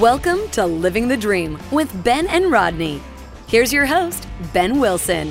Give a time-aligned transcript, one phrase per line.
[0.00, 3.02] Welcome to Living the Dream with Ben and Rodney.
[3.46, 5.30] Here's your host, Ben Wilson.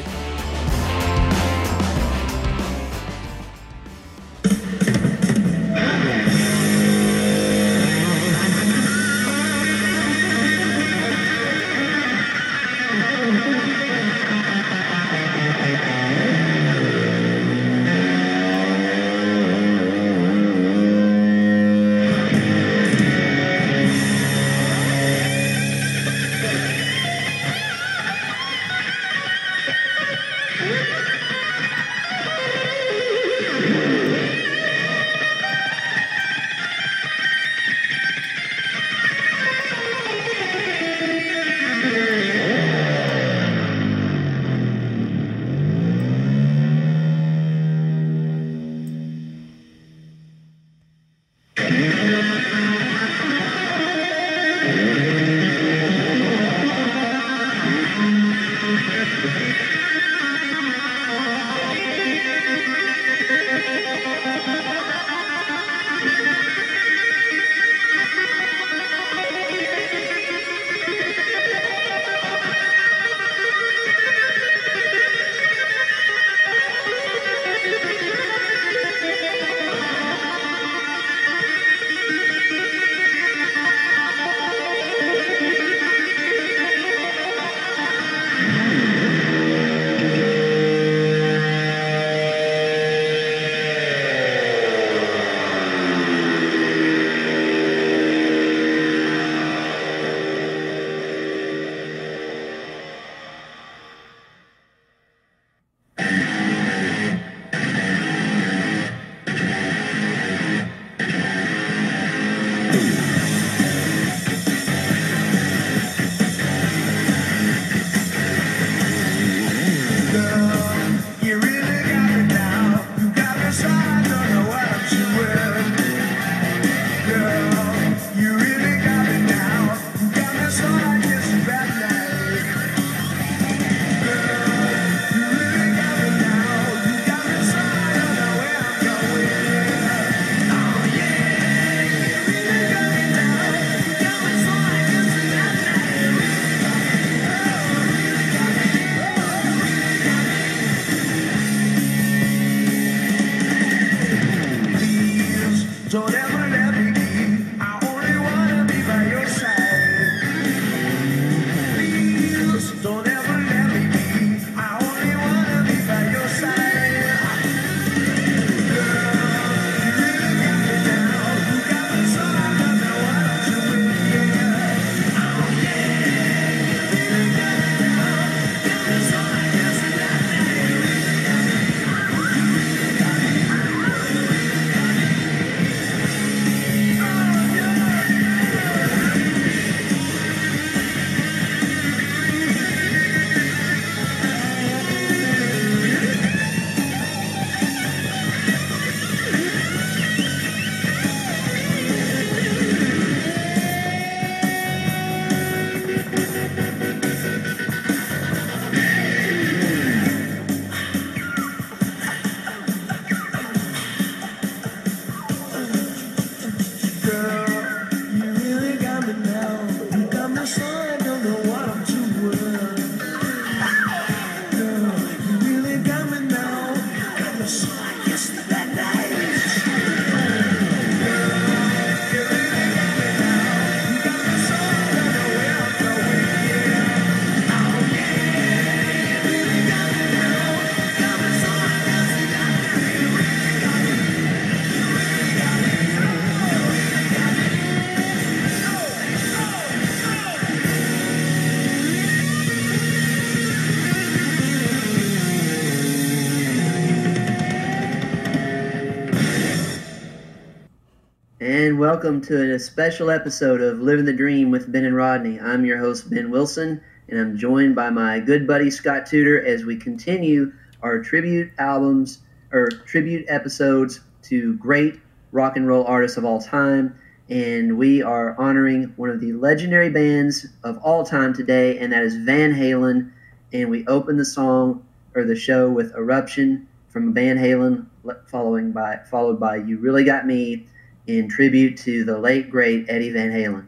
[261.89, 265.39] Welcome to a special episode of Living the Dream with Ben and Rodney.
[265.39, 269.65] I'm your host, Ben Wilson, and I'm joined by my good buddy, Scott Tudor, as
[269.65, 270.53] we continue
[270.83, 272.19] our tribute albums
[272.51, 275.00] or tribute episodes to great
[275.31, 276.95] rock and roll artists of all time.
[277.27, 282.03] And we are honoring one of the legendary bands of all time today, and that
[282.03, 283.12] is Van Halen.
[283.51, 287.88] And we open the song or the show with Eruption from Van Halen,
[288.27, 290.68] following by followed by You Really Got Me
[291.17, 293.65] in tribute to the late great Eddie Van Halen.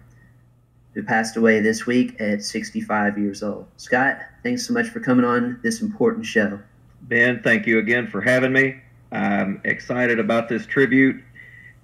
[0.94, 3.66] who passed away this week at 65 years old.
[3.78, 6.60] Scott, thanks so much for coming on this important show.
[7.04, 8.76] Ben, thank you again for having me.
[9.10, 11.24] I'm excited about this tribute,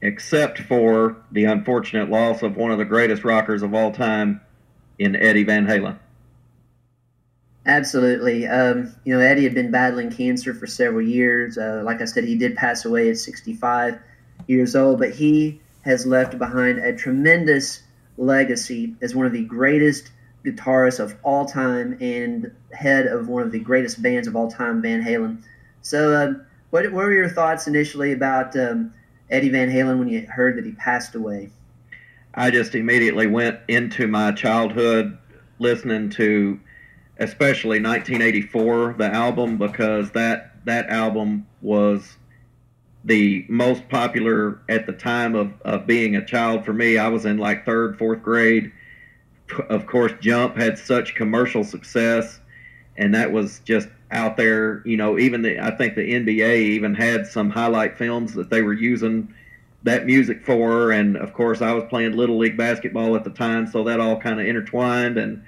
[0.01, 4.41] except for the unfortunate loss of one of the greatest rockers of all time
[4.99, 5.97] in Eddie Van Halen.
[7.65, 8.45] Absolutely.
[8.45, 11.57] Um, you know, Eddie had been battling cancer for several years.
[11.57, 13.99] Uh, like I said, he did pass away at 65
[14.47, 17.83] years old, but he has left behind a tremendous
[18.17, 20.11] legacy as one of the greatest
[20.45, 24.81] guitarists of all time and head of one of the greatest bands of all time,
[24.81, 25.41] Van Halen.
[25.81, 26.33] So, uh,
[26.69, 28.93] what, what were your thoughts initially about um,
[29.29, 31.49] Eddie Van Halen when you heard that he passed away?
[32.33, 35.17] I just immediately went into my childhood
[35.59, 36.59] listening to,
[37.17, 42.16] especially 1984, the album, because that that album was
[43.03, 46.97] the most popular at the time of, of being a child for me.
[46.97, 48.71] I was in like third, fourth grade
[49.69, 52.39] of course, Jump had such commercial success,
[52.97, 54.81] and that was just out there.
[54.85, 58.61] You know, even the I think the NBA even had some highlight films that they
[58.61, 59.33] were using
[59.83, 63.67] that music for, and of course, I was playing little league basketball at the time,
[63.67, 65.17] so that all kind of intertwined.
[65.17, 65.43] And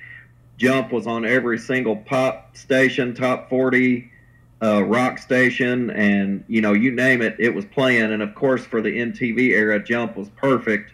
[0.57, 4.11] Jump was on every single pop station, top forty.
[4.61, 8.65] Uh, rock station and you know you name it it was playing and of course
[8.65, 10.91] for the mtv era jump was perfect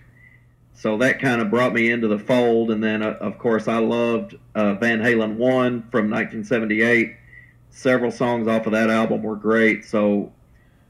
[0.76, 2.70] so that kind of brought me into the fold.
[2.70, 7.16] And then, uh, of course, I loved uh, Van Halen 1 from 1978.
[7.70, 9.86] Several songs off of that album were great.
[9.86, 10.34] So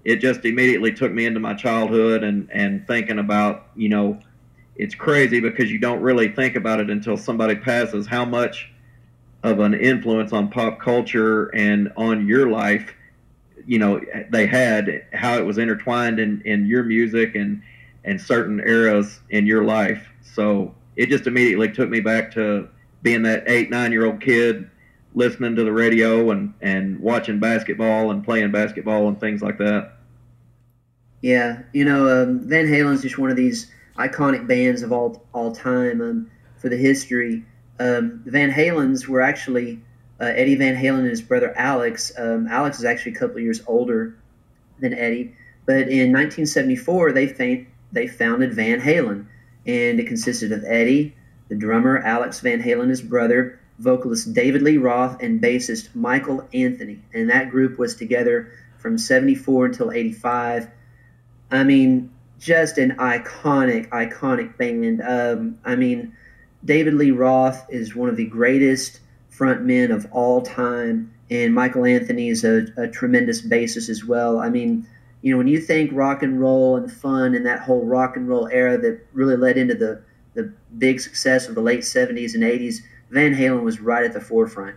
[0.04, 4.20] it just immediately took me into my childhood and, and thinking about, you know,
[4.76, 8.72] it's crazy because you don't really think about it until somebody passes how much
[9.46, 12.94] of an influence on pop culture and on your life,
[13.68, 14.02] you know,
[14.32, 17.62] they had, how it was intertwined in, in your music and,
[18.04, 20.10] and certain eras in your life.
[20.24, 22.68] So it just immediately took me back to
[23.04, 24.68] being that eight, nine year old kid
[25.14, 29.94] listening to the radio and, and watching basketball and playing basketball and things like that.
[31.22, 35.56] Yeah, you know, um, Van Halen's just one of these iconic bands of all all
[35.56, 37.46] time um, for the history.
[37.80, 39.82] Um, Van Halens were actually
[40.20, 42.12] uh, Eddie Van Halen and his brother Alex.
[42.18, 44.16] Um, Alex is actually a couple years older
[44.80, 45.36] than Eddie,
[45.66, 49.26] but in 1974 they they founded Van Halen,
[49.66, 51.16] and it consisted of Eddie,
[51.50, 57.02] the drummer Alex Van Halen, his brother, vocalist David Lee Roth, and bassist Michael Anthony.
[57.14, 60.70] And that group was together from 74 until 85.
[61.52, 65.02] I mean, just an iconic, iconic band.
[65.02, 66.16] Um, I mean,
[66.66, 69.00] David Lee Roth is one of the greatest
[69.32, 74.40] frontmen of all time, and Michael Anthony is a, a tremendous bassist as well.
[74.40, 74.88] I mean,
[75.22, 78.28] you know, when you think rock and roll and fun and that whole rock and
[78.28, 80.02] roll era that really led into the,
[80.34, 84.22] the big success of the late 70s and 80s, Van Halen was right at the
[84.22, 84.76] forefront.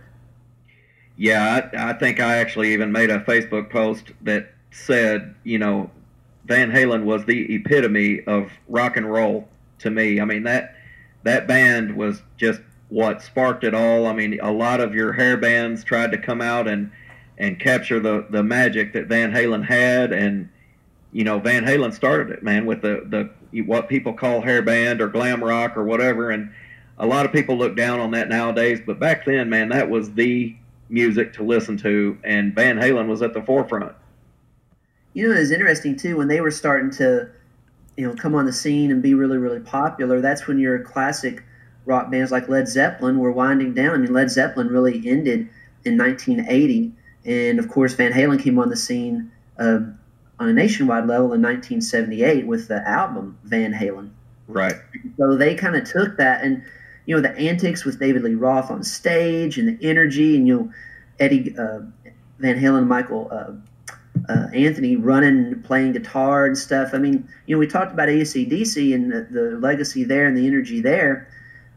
[1.17, 5.91] Yeah, I, I think I actually even made a Facebook post that said, you know,
[6.45, 9.47] Van Halen was the epitome of rock and roll
[9.79, 10.19] to me.
[10.19, 10.75] I mean, that
[11.23, 14.07] that band was just what sparked it all.
[14.07, 16.91] I mean, a lot of your hair bands tried to come out and
[17.37, 20.11] and capture the the magic that Van Halen had.
[20.11, 20.49] And
[21.11, 23.03] you know Van Halen started it man with the
[23.51, 26.31] the what people call hair band or glam rock or whatever.
[26.31, 26.51] And
[26.97, 28.81] a lot of people look down on that nowadays.
[28.85, 30.55] But back then man that was the
[30.89, 32.17] music to listen to.
[32.23, 33.95] And Van Halen was at the forefront.
[35.13, 37.29] You know it was interesting too when they were starting to
[37.99, 41.43] you know come on the scene and be really really popular that's when your classic
[41.85, 45.49] rock bands like Led Zeppelin were winding down I mean Led Zeppelin really ended
[45.85, 46.93] in 1980
[47.25, 49.79] and of course, Van Halen came on the scene uh,
[50.39, 54.11] on a nationwide level in 1978 with the album Van Halen.
[54.47, 54.73] Right.
[55.17, 56.63] So they kind of took that and,
[57.05, 60.57] you know, the antics with David Lee Roth on stage and the energy and, you
[60.57, 60.73] know,
[61.19, 61.81] Eddie uh,
[62.39, 63.51] Van Halen, Michael uh,
[64.29, 66.91] uh, Anthony running, playing guitar and stuff.
[66.93, 70.45] I mean, you know, we talked about ACDC and the, the legacy there and the
[70.45, 71.27] energy there,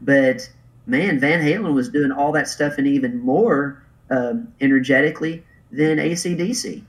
[0.01, 0.47] but
[0.85, 6.83] man, Van Halen was doing all that stuff and even more um, energetically than ACDC.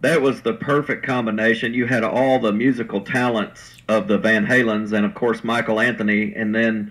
[0.00, 1.74] That was the perfect combination.
[1.74, 6.34] You had all the musical talents of the Van Halens and, of course, Michael Anthony,
[6.34, 6.90] and then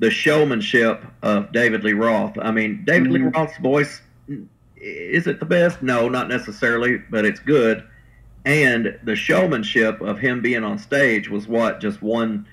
[0.00, 2.36] the showmanship of David Lee Roth.
[2.40, 3.26] I mean, David mm-hmm.
[3.26, 4.02] Lee Roth's voice
[4.80, 5.82] is it the best?
[5.82, 7.84] No, not necessarily, but it's good.
[8.44, 12.46] And the showmanship of him being on stage was what just won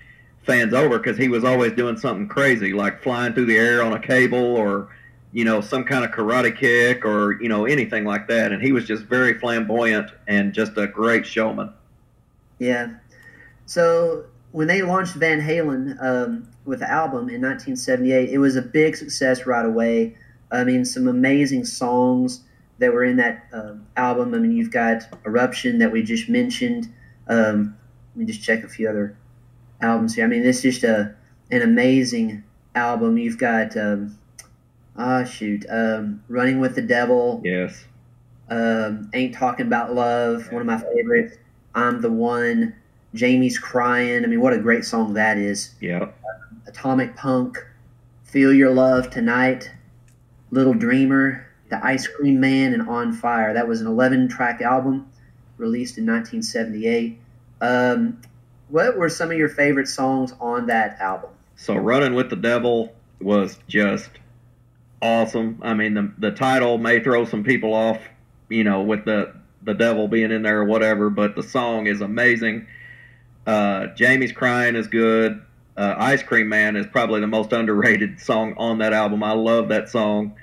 [0.43, 3.93] fans over because he was always doing something crazy, like flying through the air on
[3.93, 4.89] a cable or
[5.35, 8.53] you know, some kind of karate kick or, you know, anything like that.
[8.53, 11.73] And he was just very flamboyant and just a great showman.
[12.57, 12.93] Yeah.
[13.65, 18.61] So when they launched Van Halen um, with the album in 1978, it was a
[18.61, 20.15] big success right away.
[20.51, 22.43] I mean, some amazing songs
[22.79, 24.33] that were in that uh, album.
[24.33, 26.91] I mean, you've got Eruption that we just mentioned.
[27.27, 27.77] Um,
[28.15, 29.17] let me just check a few other
[29.81, 30.25] albums here.
[30.25, 31.15] I mean, it's just a
[31.51, 33.17] an amazing album.
[33.17, 34.17] You've got um,
[34.97, 37.41] ah shoot, um, Running with the Devil.
[37.43, 37.85] Yes.
[38.49, 41.37] Um, Ain't Talking About Love, one of my favorites.
[41.73, 42.75] I'm the One.
[43.15, 44.23] Jamie's Crying.
[44.23, 45.73] I mean, what a great song that is.
[45.79, 46.09] Yeah.
[46.67, 47.57] Atomic Punk,
[48.23, 49.71] Feel Your Love Tonight,
[50.55, 53.53] Little Dreamer, The Ice Cream Man, and On Fire.
[53.53, 55.07] That was an 11 track album
[55.57, 57.19] released in 1978.
[57.61, 58.21] Um,
[58.69, 61.29] what were some of your favorite songs on that album?
[61.57, 64.09] So, Running with the Devil was just
[65.01, 65.59] awesome.
[65.61, 67.99] I mean, the, the title may throw some people off,
[68.49, 71.99] you know, with the, the devil being in there or whatever, but the song is
[71.99, 72.65] amazing.
[73.45, 75.41] Uh, Jamie's Crying is good.
[75.77, 79.21] Uh, Ice Cream Man is probably the most underrated song on that album.
[79.23, 80.35] I love that song.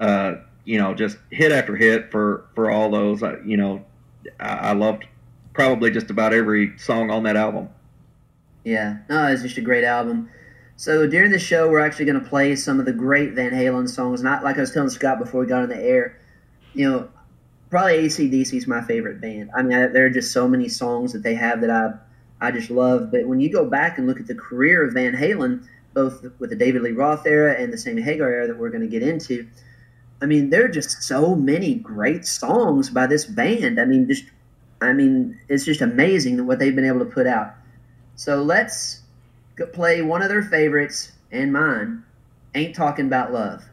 [0.00, 3.22] Uh, you know, just hit after hit for, for all those.
[3.44, 3.84] You know,
[4.38, 5.06] I, I loved
[5.52, 7.68] probably just about every song on that album.
[8.64, 10.30] Yeah, no, it's just a great album.
[10.76, 13.88] So during the show, we're actually going to play some of the great Van Halen
[13.88, 14.22] songs.
[14.22, 16.20] Not like I was telling Scott before we got on the air.
[16.74, 17.08] You know,
[17.70, 19.50] probably ACDC is my favorite band.
[19.56, 21.94] I mean, I, there are just so many songs that they have that I
[22.40, 23.10] I just love.
[23.10, 26.50] But when you go back and look at the career of Van Halen, both with
[26.50, 29.02] the David Lee Roth era and the Sammy Hagar era that we're going to get
[29.02, 29.48] into,
[30.20, 33.80] I mean, there are just so many great songs by this band.
[33.80, 34.24] I mean, just,
[34.80, 37.54] I mean, it's just amazing what they've been able to put out.
[38.16, 39.02] So let's
[39.72, 42.02] play one of their favorites and mine.
[42.54, 43.64] Ain't talking about love.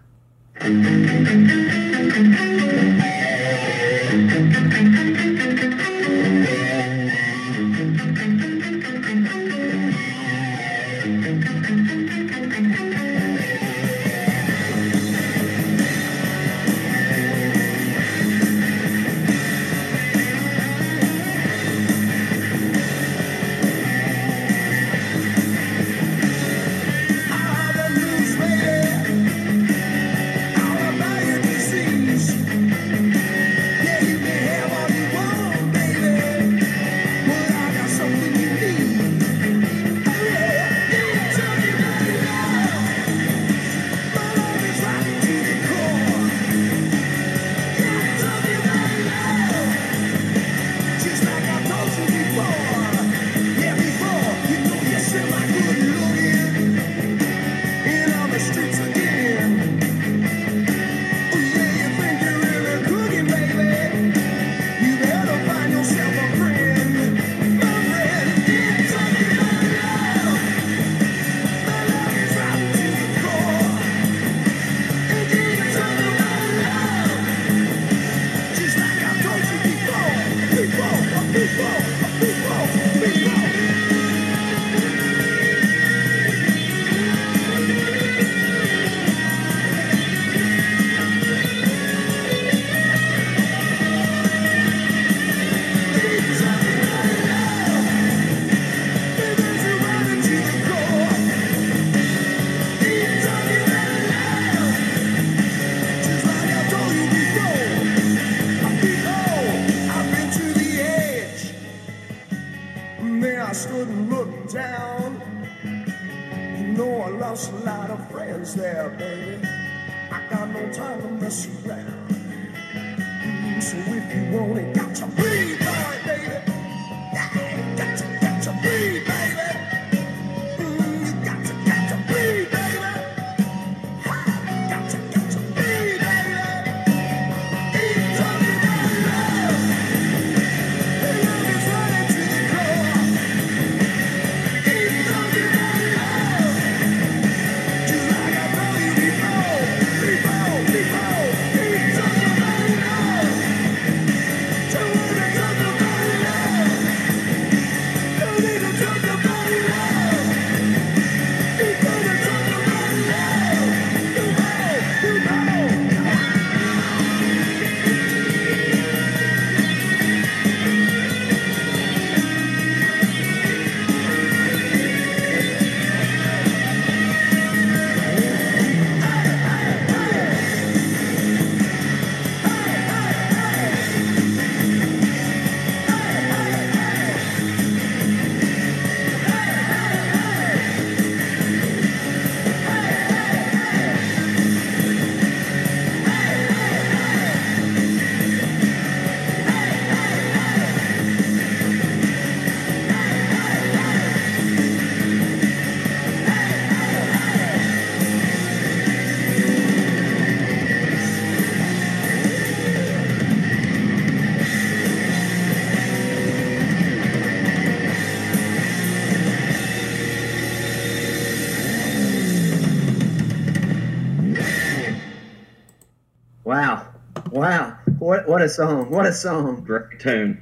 [228.27, 228.89] What a song!
[228.89, 229.63] What a song!
[229.63, 230.41] Great tune.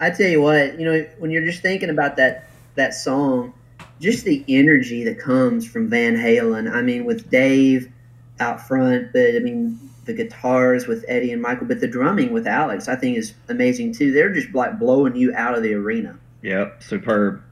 [0.00, 3.52] I tell you what, you know, when you're just thinking about that that song,
[4.00, 6.72] just the energy that comes from Van Halen.
[6.72, 7.92] I mean, with Dave
[8.40, 12.46] out front, but I mean the guitars with Eddie and Michael, but the drumming with
[12.46, 14.10] Alex, I think is amazing too.
[14.12, 16.18] They're just like blowing you out of the arena.
[16.42, 17.42] Yep, superb.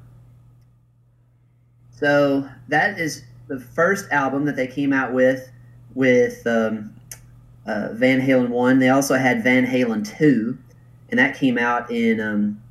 [1.90, 5.50] So that is the first album that they came out with
[5.94, 6.94] with um,
[7.66, 8.78] uh, Van Halen one.
[8.78, 10.58] They also had Van Halen two,
[11.10, 12.62] and that came out in um,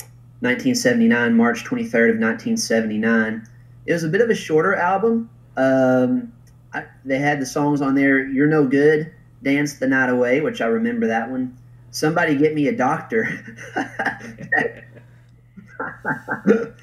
[0.41, 3.47] 1979, March 23rd of 1979.
[3.85, 5.29] It was a bit of a shorter album.
[5.57, 6.33] Um,
[6.73, 8.27] I, they had the songs on there.
[8.27, 9.11] You're no good.
[9.43, 11.55] Dance the Night Away, which I remember that one.
[11.91, 13.29] Somebody get me a doctor.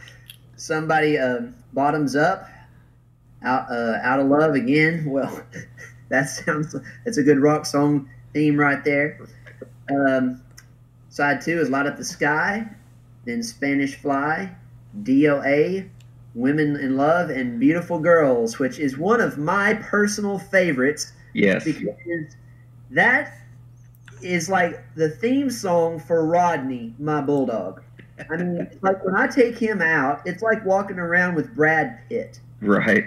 [0.56, 2.48] Somebody um, bottoms up,
[3.42, 5.04] out uh, out of love again.
[5.06, 5.42] Well,
[6.12, 9.18] that sounds that's a good rock song theme right there.
[9.90, 10.40] Um,
[11.08, 12.68] side two is Light Up the Sky,
[13.24, 14.54] then Spanish Fly,
[15.02, 15.88] DOA,
[16.34, 21.12] Women in Love, and Beautiful Girls, which is one of my personal favorites.
[21.34, 21.64] Yes.
[21.64, 22.36] Because
[22.90, 23.34] that
[24.20, 27.82] is like the theme song for Rodney, my bulldog.
[28.30, 32.38] I mean, like when I take him out, it's like walking around with Brad Pitt.
[32.60, 33.06] Right.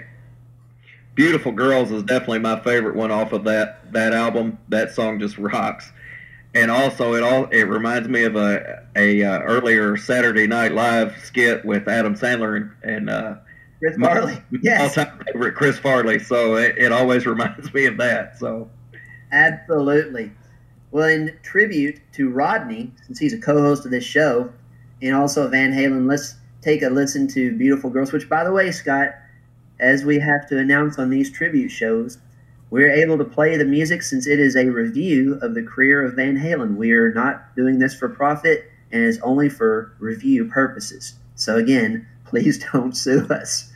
[1.16, 4.58] Beautiful Girls is definitely my favorite one off of that that album.
[4.68, 5.90] That song just rocks.
[6.54, 11.16] And also, it all it reminds me of a a uh, earlier Saturday Night Live
[11.24, 13.34] skit with Adam Sandler and, and uh,
[13.78, 14.42] Chris Farley.
[14.62, 14.96] Yes.
[14.98, 16.18] all-time favorite Chris Farley.
[16.18, 18.38] So it, it always reminds me of that.
[18.38, 18.70] So
[19.32, 20.32] Absolutely.
[20.90, 24.52] Well, in tribute to Rodney, since he's a co-host of this show,
[25.02, 28.70] and also Van Halen, let's take a listen to "Beautiful Girls." Which, by the way,
[28.70, 29.14] Scott,
[29.78, 32.18] as we have to announce on these tribute shows,
[32.70, 36.14] we're able to play the music since it is a review of the career of
[36.14, 36.76] Van Halen.
[36.76, 41.14] We are not doing this for profit, and it's only for review purposes.
[41.36, 43.72] So again, please don't sue us.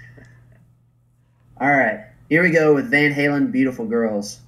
[1.60, 4.40] All right, here we go with Van Halen, "Beautiful Girls."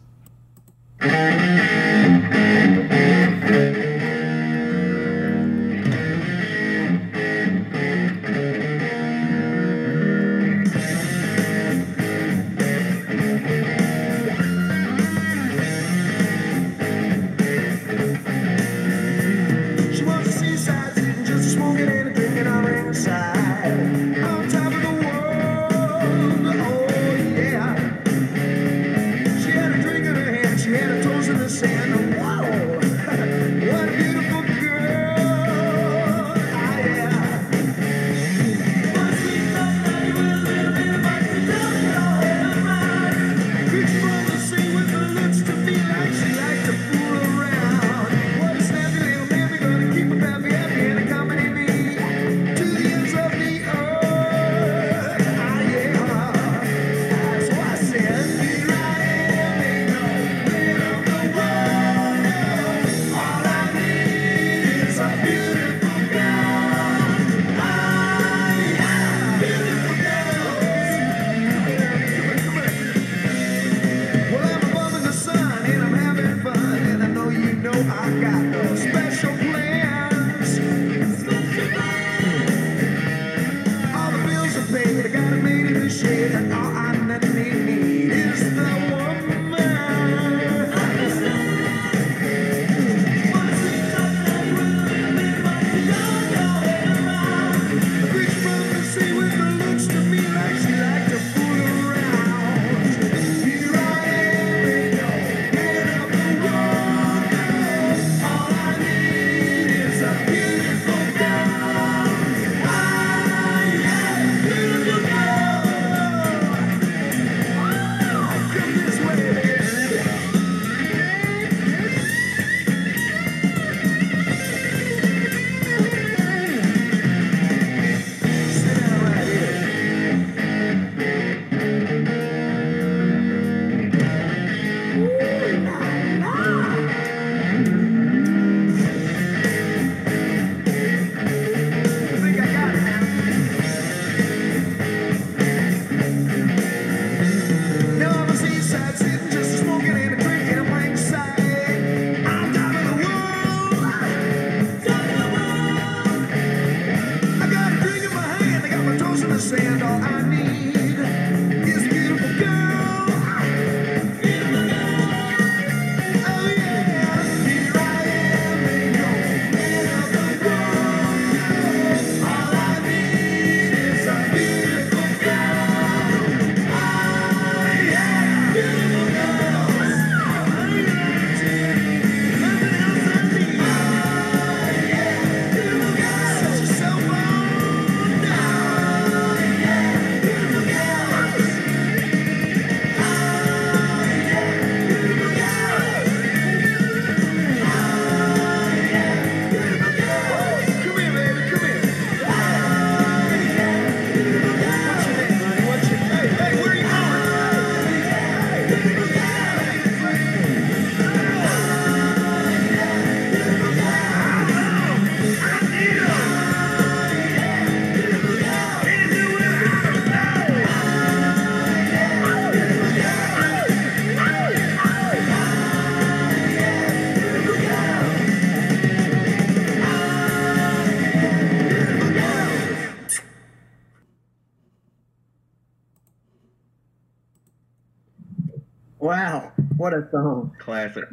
[239.92, 240.56] What a song!
[240.58, 241.04] Classic.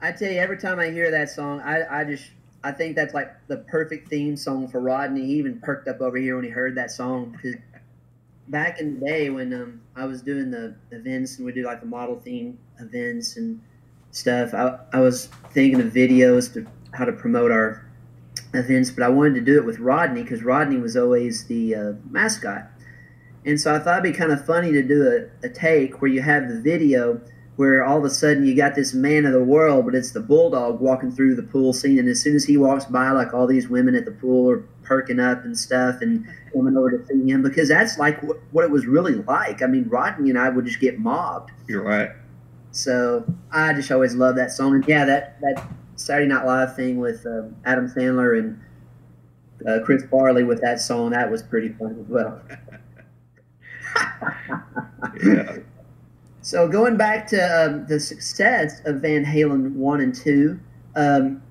[0.00, 2.30] I tell you, every time I hear that song, I, I just
[2.62, 5.26] I think that's like the perfect theme song for Rodney.
[5.26, 7.56] He even perked up over here when he heard that song because
[8.48, 11.80] back in the day when um, I was doing the events and we do like
[11.80, 13.60] the model theme events and
[14.12, 17.84] stuff, I, I was thinking of videos to how to promote our
[18.54, 21.92] events, but I wanted to do it with Rodney because Rodney was always the uh,
[22.08, 22.70] mascot.
[23.44, 26.10] And so I thought it'd be kind of funny to do a, a take where
[26.10, 27.20] you have the video
[27.58, 30.20] where all of a sudden you got this man of the world, but it's the
[30.20, 33.48] bulldog walking through the pool scene, and as soon as he walks by, like all
[33.48, 37.28] these women at the pool are perking up and stuff and coming over to see
[37.28, 39.60] him because that's like what, what it was really like.
[39.60, 41.50] I mean, Rodney and I would just get mobbed.
[41.66, 42.10] You're right.
[42.70, 46.98] So I just always love that song, and yeah, that that Saturday Night Live thing
[46.98, 48.60] with um, Adam Sandler and
[49.68, 52.40] uh, Chris Farley with that song that was pretty fun as well.
[55.24, 55.58] Yeah.
[56.48, 60.58] So going back to um, the success of Van Halen one and two,
[60.96, 61.42] um,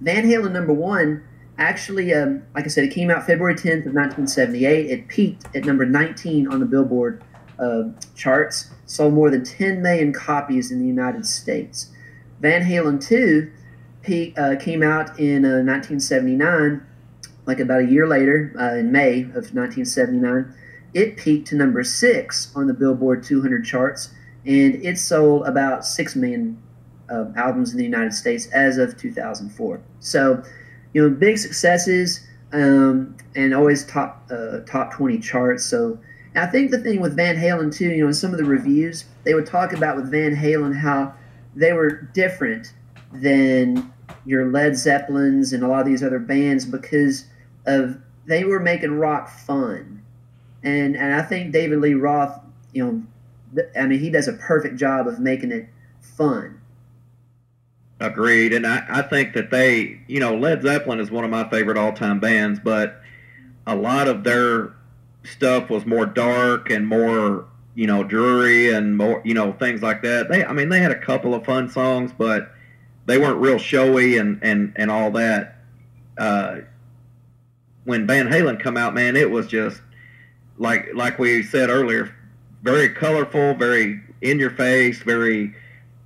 [0.00, 1.22] Van Halen number one
[1.56, 4.90] actually, um, like I said, it came out February tenth of nineteen seventy eight.
[4.90, 7.22] It peaked at number nineteen on the Billboard
[7.60, 11.92] uh, charts, sold more than ten million copies in the United States.
[12.40, 13.52] Van Halen two
[14.02, 16.84] peak, uh, came out in uh, nineteen seventy nine,
[17.46, 20.52] like about a year later, uh, in May of nineteen seventy nine.
[20.92, 24.12] It peaked to number six on the Billboard 200 charts
[24.46, 26.60] and it sold about six million
[27.10, 29.80] uh, albums in the United States as of 2004.
[30.00, 30.42] So,
[30.94, 35.64] you know, big successes um, and always top uh, top 20 charts.
[35.64, 35.98] So,
[36.36, 39.04] I think the thing with Van Halen too, you know, in some of the reviews
[39.24, 41.14] they would talk about with Van Halen how
[41.54, 42.72] they were different
[43.12, 43.92] than
[44.24, 47.26] your Led Zeppelins and a lot of these other bands because
[47.66, 50.02] of they were making rock fun.
[50.62, 52.40] And and I think David Lee Roth,
[52.72, 53.02] you know,
[53.76, 55.68] I mean, he does a perfect job of making it
[56.00, 56.60] fun.
[58.00, 58.52] Agreed.
[58.52, 61.76] And I, I think that they, you know, Led Zeppelin is one of my favorite
[61.76, 63.02] all time bands, but
[63.66, 64.74] a lot of their
[65.24, 70.02] stuff was more dark and more, you know, dreary and more, you know, things like
[70.02, 70.30] that.
[70.30, 72.52] They, I mean, they had a couple of fun songs, but
[73.04, 75.58] they weren't real showy and, and, and all that.
[76.16, 76.60] Uh,
[77.84, 79.82] when Van Halen come out, man, it was just
[80.56, 82.14] like, like we said earlier,
[82.62, 85.54] very colorful, very in your face, very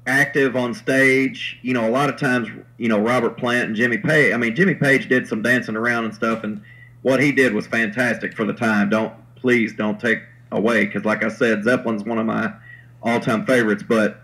[0.06, 1.58] active on stage.
[1.62, 4.32] You know, a lot of times, you know, Robert Plant and Jimmy Page.
[4.32, 6.60] I mean, Jimmy Page did some dancing around and stuff, and
[7.02, 8.90] what he did was fantastic for the time.
[8.90, 10.20] Don't please don't take
[10.52, 12.52] away because, like I said, Zeppelin's one of my
[13.02, 13.82] all-time favorites.
[13.86, 14.20] But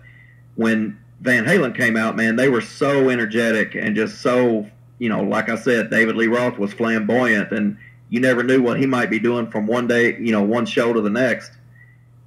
[0.55, 4.67] when Van Halen came out, man, they were so energetic and just so,
[4.99, 7.77] you know, like I said, David Lee Roth was flamboyant, and
[8.09, 10.93] you never knew what he might be doing from one day, you know, one show
[10.93, 11.53] to the next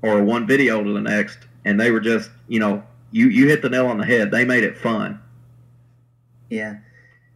[0.03, 3.63] or one video to the next, and they were just, you know, you you hit
[3.63, 4.29] the nail on the head.
[4.29, 5.19] They made it fun.
[6.49, 6.77] Yeah.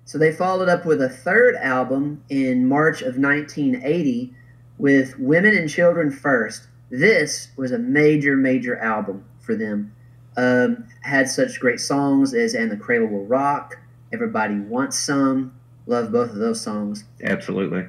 [0.06, 4.34] So they followed up with a third album in March of 1980
[4.78, 6.68] with Women and Children First.
[6.90, 9.94] This was a major, major album for them.
[10.38, 13.80] Um, had such great songs as And the Cradle Will Rock,
[14.14, 15.54] Everybody Wants Some.
[15.88, 17.06] Love both of those songs.
[17.24, 17.88] Absolutely.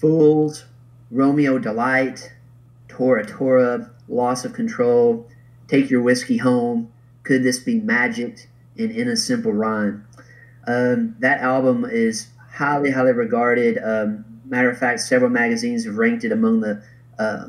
[0.00, 0.64] Fools,
[1.10, 2.32] Romeo Delight,
[2.92, 5.26] Tora Tora, Loss of Control,
[5.66, 10.06] Take Your Whiskey Home, Could This Be Magic, and In a Simple Rhyme.
[10.66, 13.78] Um, that album is highly, highly regarded.
[13.82, 16.82] Um, matter of fact, several magazines have ranked it among the.
[17.18, 17.48] Uh,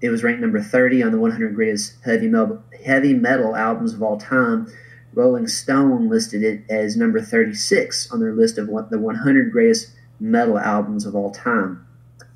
[0.00, 4.02] it was ranked number 30 on the 100 greatest heavy metal, heavy metal albums of
[4.02, 4.66] all time.
[5.14, 9.92] Rolling Stone listed it as number 36 on their list of what, the 100 greatest
[10.18, 11.86] metal albums of all time.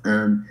[0.05, 0.47] Um,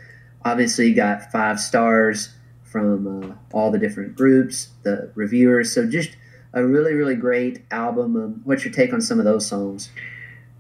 [0.46, 2.30] obviously, got five stars
[2.62, 5.72] from uh, all the different groups, the reviewers.
[5.72, 6.16] So just
[6.52, 8.16] a really, really great album.
[8.16, 9.90] Um, what's your take on some of those songs?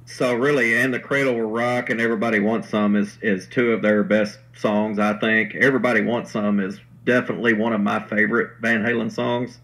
[0.06, 3.82] So really, and the Cradle Will Rock and Everybody Wants Some is is two of
[3.82, 4.98] their best songs.
[4.98, 9.58] I think Everybody Wants Some is definitely one of my favorite Van Halen songs.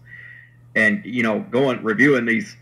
[0.75, 2.55] And you know, going reviewing these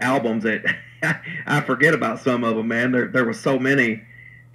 [0.00, 0.64] albums that
[1.46, 2.92] I forget about some of them, man.
[2.92, 4.02] There there was so many,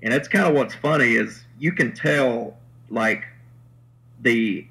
[0.04, 2.58] and it's kind of what's funny is you can tell
[2.90, 3.26] like
[4.22, 4.66] the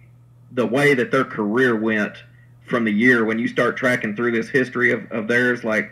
[0.52, 2.22] the way that their career went
[2.66, 5.90] from the year when you start tracking through this history of, of theirs like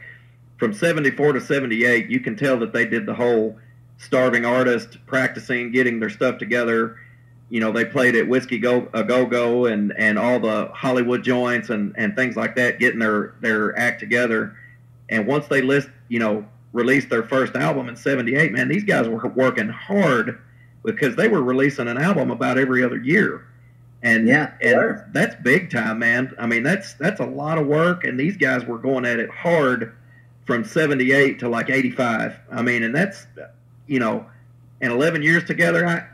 [0.58, 3.58] from 74 to 78 you can tell that they did the whole
[4.02, 6.98] starving artist practicing getting their stuff together.
[7.50, 10.70] You know they played at whiskey go uh, a go go and and all the
[10.72, 14.56] hollywood joints and and things like that getting their their act together.
[15.08, 19.06] And once they list you know released their first album in 78 man these guys
[19.06, 20.40] were working hard
[20.84, 23.44] because they were releasing an album about every other year
[24.02, 25.08] And Yeah, and sure.
[25.12, 26.32] that's big time, man.
[26.38, 29.30] I mean, that's that's a lot of work, and these guys were going at it
[29.30, 29.92] hard
[30.44, 32.38] from '78 to like '85.
[32.50, 33.26] I mean, and that's
[33.86, 34.26] you know,
[34.80, 35.86] and 11 years together.
[35.86, 36.04] I,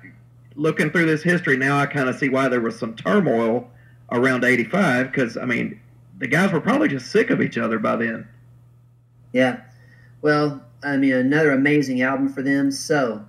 [0.56, 3.68] looking through this history now, I kind of see why there was some turmoil
[4.12, 5.80] around '85 because I mean,
[6.18, 8.28] the guys were probably just sick of each other by then.
[9.32, 9.60] Yeah.
[10.22, 12.70] Well, I mean, another amazing album for them.
[12.70, 13.24] So,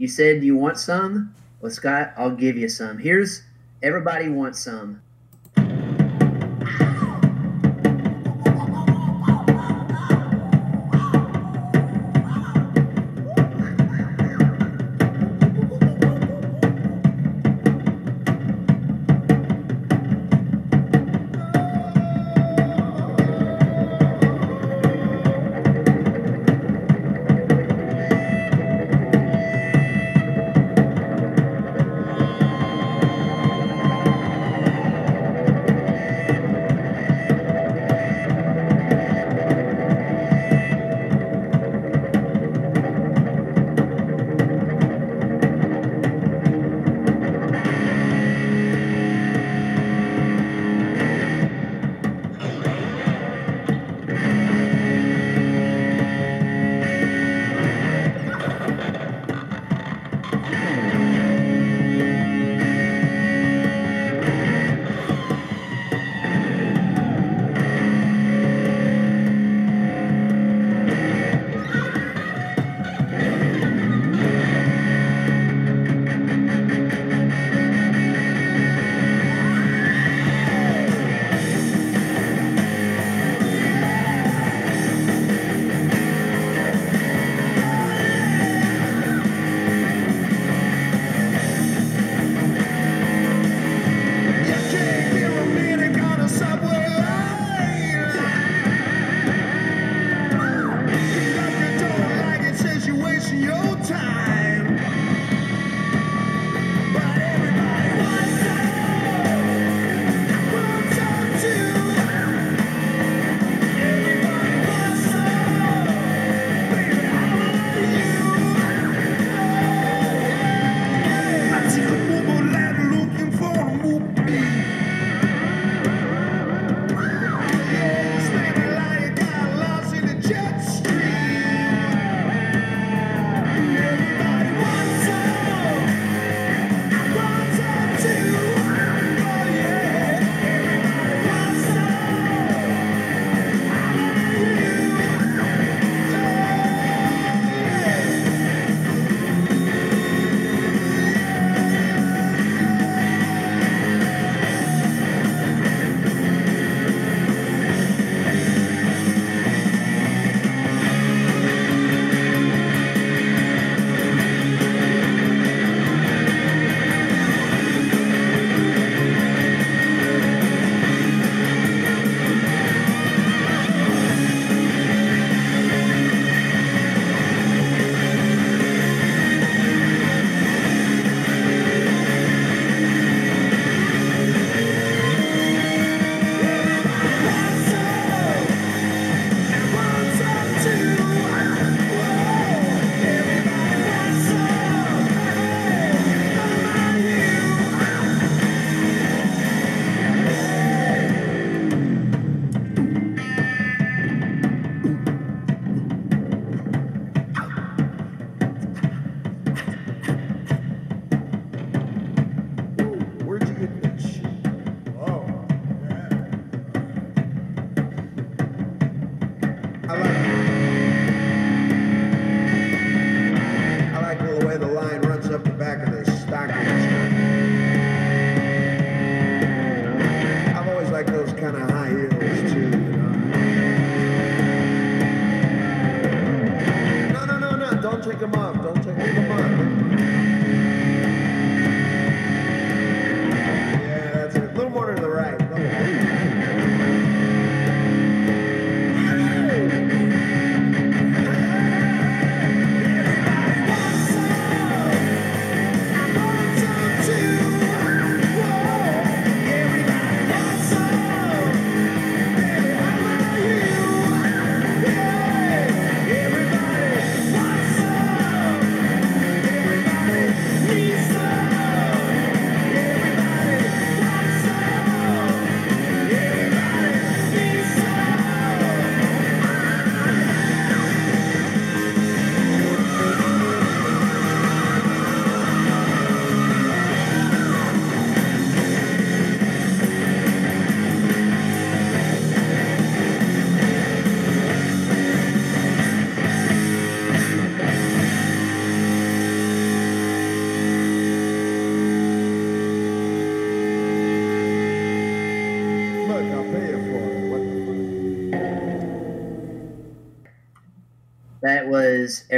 [0.00, 1.34] you said you want some?
[1.60, 2.96] Well, Scott, I'll give you some.
[2.96, 3.42] Here's
[3.82, 5.02] Everybody Wants Some.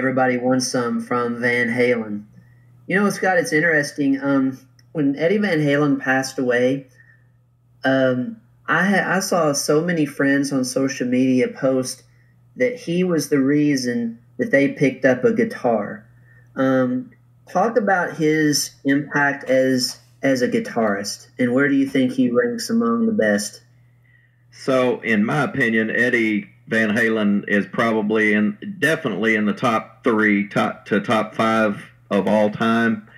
[0.03, 2.25] Everybody wants some from Van Halen.
[2.88, 4.21] You know, Scott, it's interesting.
[4.21, 4.59] Um,
[4.91, 6.88] when Eddie Van Halen passed away,
[7.85, 12.03] um, I ha- I saw so many friends on social media post
[12.57, 16.05] that he was the reason that they picked up a guitar.
[16.57, 17.12] Um,
[17.49, 22.71] talk about his impact as as a guitarist, and where do you think he ranks
[22.71, 23.62] among the best?
[24.51, 30.48] So, in my opinion, Eddie Van Halen is probably in definitely in the top three,
[30.48, 33.09] top to top five of all time.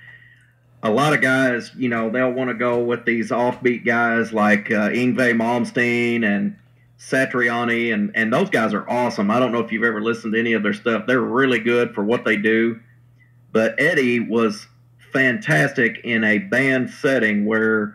[0.82, 4.70] A lot of guys, you know, they'll want to go with these offbeat guys like
[4.70, 6.56] uh, Yngwie Malmsteen and
[6.98, 9.30] Satriani, and and those guys are awesome.
[9.30, 11.94] I don't know if you've ever listened to any of their stuff; they're really good
[11.94, 12.80] for what they do.
[13.52, 14.66] But Eddie was
[15.12, 17.94] fantastic in a band setting where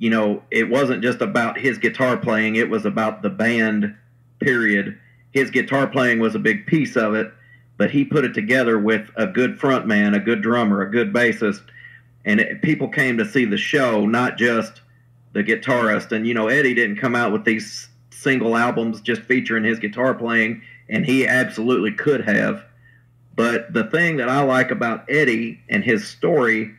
[0.00, 3.94] you know, it wasn't just about his guitar playing, it was about the band,
[4.40, 4.98] period.
[5.32, 7.32] His guitar playing was a big piece of it,
[7.76, 11.12] but he put it together with a good front man, a good drummer, a good
[11.12, 11.62] bassist,
[12.24, 14.82] and it, people came to see the show, not just
[15.32, 16.12] the guitarist.
[16.12, 20.14] And, you know, Eddie didn't come out with these single albums just featuring his guitar
[20.14, 22.64] playing, and he absolutely could have.
[23.34, 26.74] But the thing that I like about Eddie and his story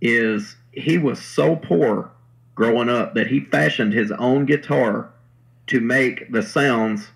[0.00, 2.10] is he was so poor
[2.54, 5.10] growing up that he fashioned his own guitar
[5.68, 7.08] to make the sounds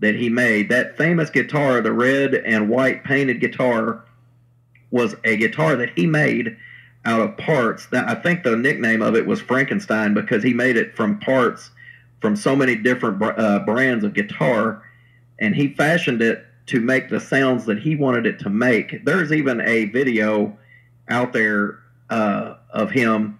[0.00, 0.68] that he made.
[0.68, 4.04] That famous guitar, the red and white painted guitar,
[4.90, 6.56] was a guitar that he made
[7.04, 7.86] out of parts.
[7.86, 11.70] That I think the nickname of it was Frankenstein because he made it from parts
[12.20, 14.82] from so many different uh, brands of guitar,
[15.38, 19.04] and he fashioned it to make the sounds that he wanted it to make.
[19.04, 20.56] There's even a video
[21.08, 21.80] out there
[22.10, 23.38] uh, of him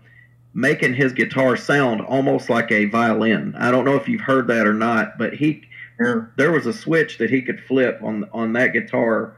[0.55, 3.55] making his guitar sound almost like a violin.
[3.59, 5.63] I don't know if you've heard that or not, but he
[6.01, 6.23] Yeah.
[6.37, 9.33] there was a switch that he could flip on on that guitar,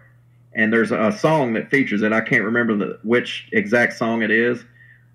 [0.54, 2.12] and there's a song that features it.
[2.12, 4.64] I can't remember the which exact song it is,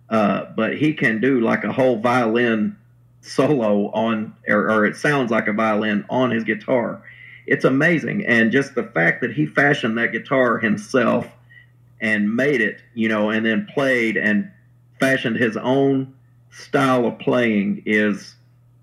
[0.10, 2.76] uh, but he can do like a whole violin
[3.22, 7.02] solo on, or, or it sounds like a violin on his guitar.
[7.48, 11.28] It's amazing, and just the fact that he fashioned that guitar himself
[12.00, 14.50] and made it, you know, and then played and
[15.02, 16.14] fashioned his own
[16.52, 18.36] style of playing is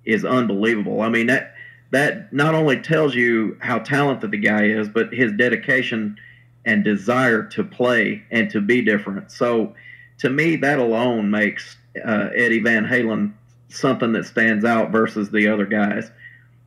[0.04, 1.00] is unbelievable.
[1.00, 1.54] I mean that
[1.90, 6.18] that not only tells you how talented the guy is, but his dedication
[6.66, 9.30] and desire to play and to be different.
[9.32, 9.74] So,
[10.18, 13.32] to me, that alone makes uh, Eddie Van Halen
[13.68, 16.10] something that stands out versus the other guys.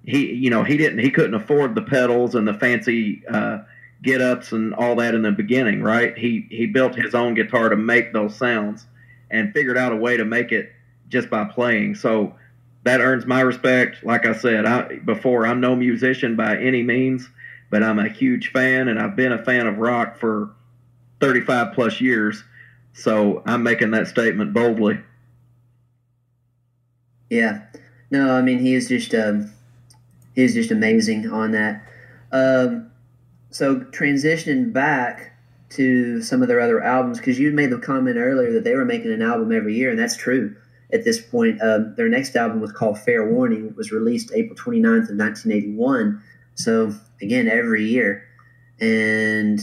[0.06, 3.60] He, you know, he didn't, he couldn't afford the pedals and the fancy uh,
[4.02, 6.18] get ups and all that in the beginning, right?
[6.18, 8.88] He he built his own guitar to make those sounds
[9.32, 10.72] and figured out a way to make it
[11.08, 11.96] just by playing.
[11.96, 12.36] So
[12.84, 14.04] that earns my respect.
[14.04, 17.28] Like I said I, before, I'm no musician by any means,
[17.70, 20.52] but I'm a huge fan, and I've been a fan of rock for
[21.20, 22.44] 35 plus years.
[22.94, 25.00] So I'm making that statement boldly.
[27.30, 27.62] Yeah.
[28.10, 29.52] No, I mean he is just um,
[30.36, 31.82] he's just amazing on that.
[32.32, 32.92] Um,
[33.50, 35.31] so transitioning back
[35.72, 38.86] to some of their other albums, because you made the comment earlier that they were
[38.86, 40.56] making an album every year, and that's true.
[40.94, 43.68] At this point, um, their next album was called Fair Warning.
[43.68, 46.22] It was released April 29th of 1981.
[46.56, 48.28] So again, every year.
[48.80, 49.60] And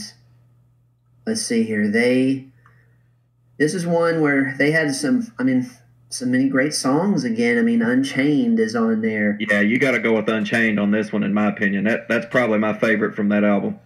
[1.27, 1.87] let's see here.
[1.87, 2.49] They
[3.59, 5.31] this is one where they had some.
[5.37, 5.69] I mean,
[6.09, 7.59] so many great songs again.
[7.59, 9.37] I mean, Unchained is on there.
[9.39, 11.83] Yeah, you got to go with Unchained on this one, in my opinion.
[11.83, 13.77] That that's probably my favorite from that album.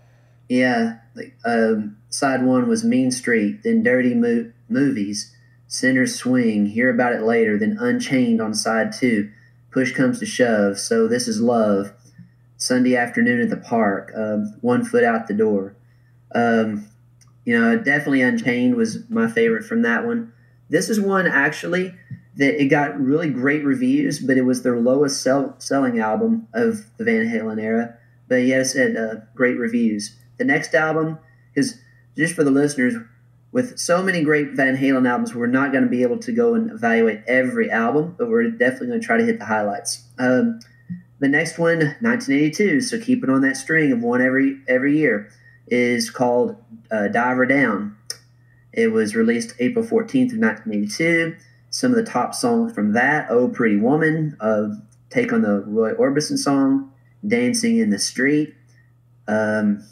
[0.48, 5.36] Yeah, like um, side one was Mean Street, then Dirty Mo- Movies,
[5.68, 9.32] Sinner's Swing, Hear About It Later, then Unchained on side two,
[9.72, 11.92] Push Comes to Shove, So This Is Love,
[12.56, 15.76] Sunday Afternoon at the Park, um, One Foot Out the Door.
[16.36, 16.88] Um,
[17.46, 20.32] you know, definitely Unchained was my favorite from that one.
[20.70, 21.96] This is one actually
[22.36, 26.86] that it got really great reviews, but it was their lowest sell- selling album of
[26.98, 27.98] the Van Halen era.
[28.28, 30.16] But yes, it had uh, great reviews.
[30.38, 31.18] The next album,
[31.54, 31.80] because
[32.18, 32.96] just for the listeners,
[33.52, 36.56] with so many great Van Halen albums, we're not going to be able to go
[36.56, 40.04] and evaluate every album, but we're definitely going to try to hit the highlights.
[40.18, 40.60] Um,
[41.20, 45.32] the next one, 1982, so keeping on that string of one every every year,
[45.68, 46.58] is called
[46.92, 47.96] uh, Diver Down.
[48.74, 51.36] It was released April 14th of 1982.
[51.70, 54.70] Some of the top songs from that, Oh Pretty Woman, uh,
[55.10, 56.92] take on the Roy Orbison song,
[57.26, 58.56] Dancing in the Street.
[59.28, 59.84] Um,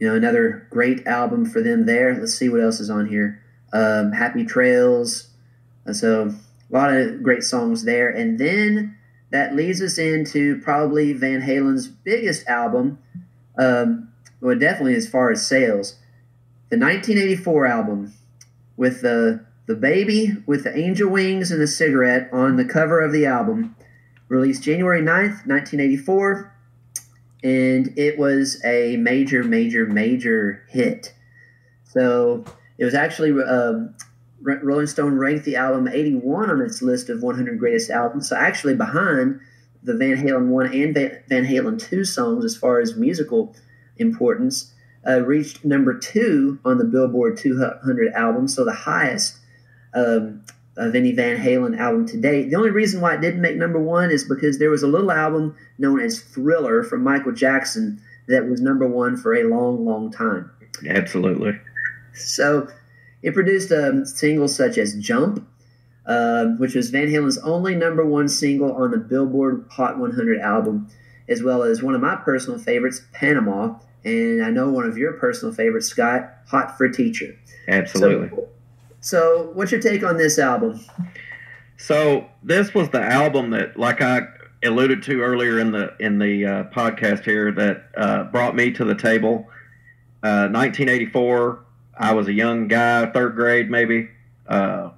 [0.00, 2.14] you know, another great album for them there.
[2.18, 3.42] Let's see what else is on here.
[3.72, 5.28] Um, Happy Trails.
[5.86, 6.34] Uh, So,
[6.70, 8.08] a lot of great songs there.
[8.08, 8.96] And then
[9.30, 12.98] that leads us into probably Van Halen's biggest album,
[13.58, 14.08] um,
[14.40, 15.96] well, definitely as far as sales,
[16.68, 18.12] the 1984 album
[18.76, 23.12] with the the baby with the angel wings and the cigarette on the cover of
[23.12, 23.74] the album,
[24.28, 26.52] released January 9th, 1984,
[27.46, 31.14] and it was a major, major, major hit.
[31.84, 32.44] So
[32.76, 33.94] it was actually um,
[34.40, 38.28] Rolling Stone ranked the album 81 on its list of 100 greatest albums.
[38.28, 39.38] So actually behind
[39.84, 40.94] the Van Halen 1 and
[41.28, 43.54] Van, Halen 2 songs as far as musical
[43.96, 44.72] importance,
[45.06, 49.38] uh, reached number two on the Billboard 200 albums, so the highest
[49.94, 50.42] um,
[50.76, 52.50] of any Van Halen album to date.
[52.50, 55.10] The only reason why it didn't make number one is because there was a little
[55.10, 60.10] album known as Thriller from Michael Jackson that was number one for a long, long
[60.10, 60.50] time.
[60.86, 61.58] Absolutely.
[62.14, 62.68] So
[63.22, 65.46] it produced um, singles such as Jump,
[66.06, 70.88] um, which was Van Halen's only number one single on the Billboard Hot 100 album,
[71.28, 75.14] as well as one of my personal favorites, Panama, and I know one of your
[75.14, 77.36] personal favorites, Scott, Hot for Teacher.
[77.66, 78.28] Absolutely.
[78.28, 78.48] So,
[79.06, 80.80] so what's your take on this album?
[81.76, 84.22] So this was the album that, like I
[84.64, 88.84] alluded to earlier in the in the uh, podcast here, that uh, brought me to
[88.84, 89.46] the table.
[90.24, 91.60] Uh, 1984.
[91.98, 94.08] I was a young guy, third grade maybe.
[94.48, 94.90] Uh,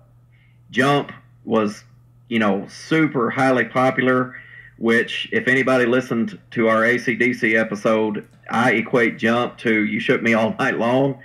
[0.70, 1.12] Jump
[1.44, 1.84] was,
[2.28, 4.36] you know, super highly popular.
[4.78, 10.32] Which, if anybody listened to our ACDC episode, I equate Jump to "You Shook Me
[10.32, 11.20] All Night Long,"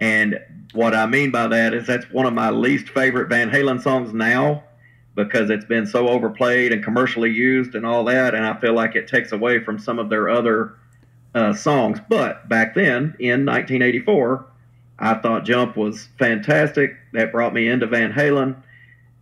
[0.00, 0.38] and
[0.72, 4.12] what I mean by that is that's one of my least favorite Van Halen songs
[4.12, 4.64] now
[5.14, 8.96] because it's been so overplayed and commercially used and all that, and I feel like
[8.96, 10.74] it takes away from some of their other
[11.34, 11.98] uh, songs.
[12.08, 14.46] But back then, in 1984,
[14.98, 16.96] I thought Jump was fantastic.
[17.12, 18.56] That brought me into Van Halen.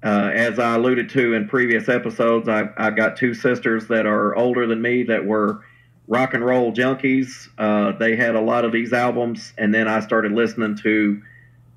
[0.02, 4.34] Uh, as I alluded to in previous episodes, I've, I've got two sisters that are
[4.36, 5.62] older than me that were
[6.10, 7.48] rock and roll junkies.
[7.56, 11.22] Uh, they had a lot of these albums, and then I started listening to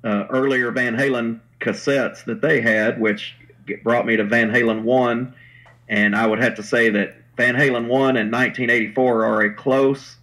[0.02, 3.36] uh, earlier Van Halen cassettes that they had, which
[3.84, 5.34] brought me to Van Halen 1.
[5.88, 10.16] And I would have to say that Van Halen 1 and 1984 are a close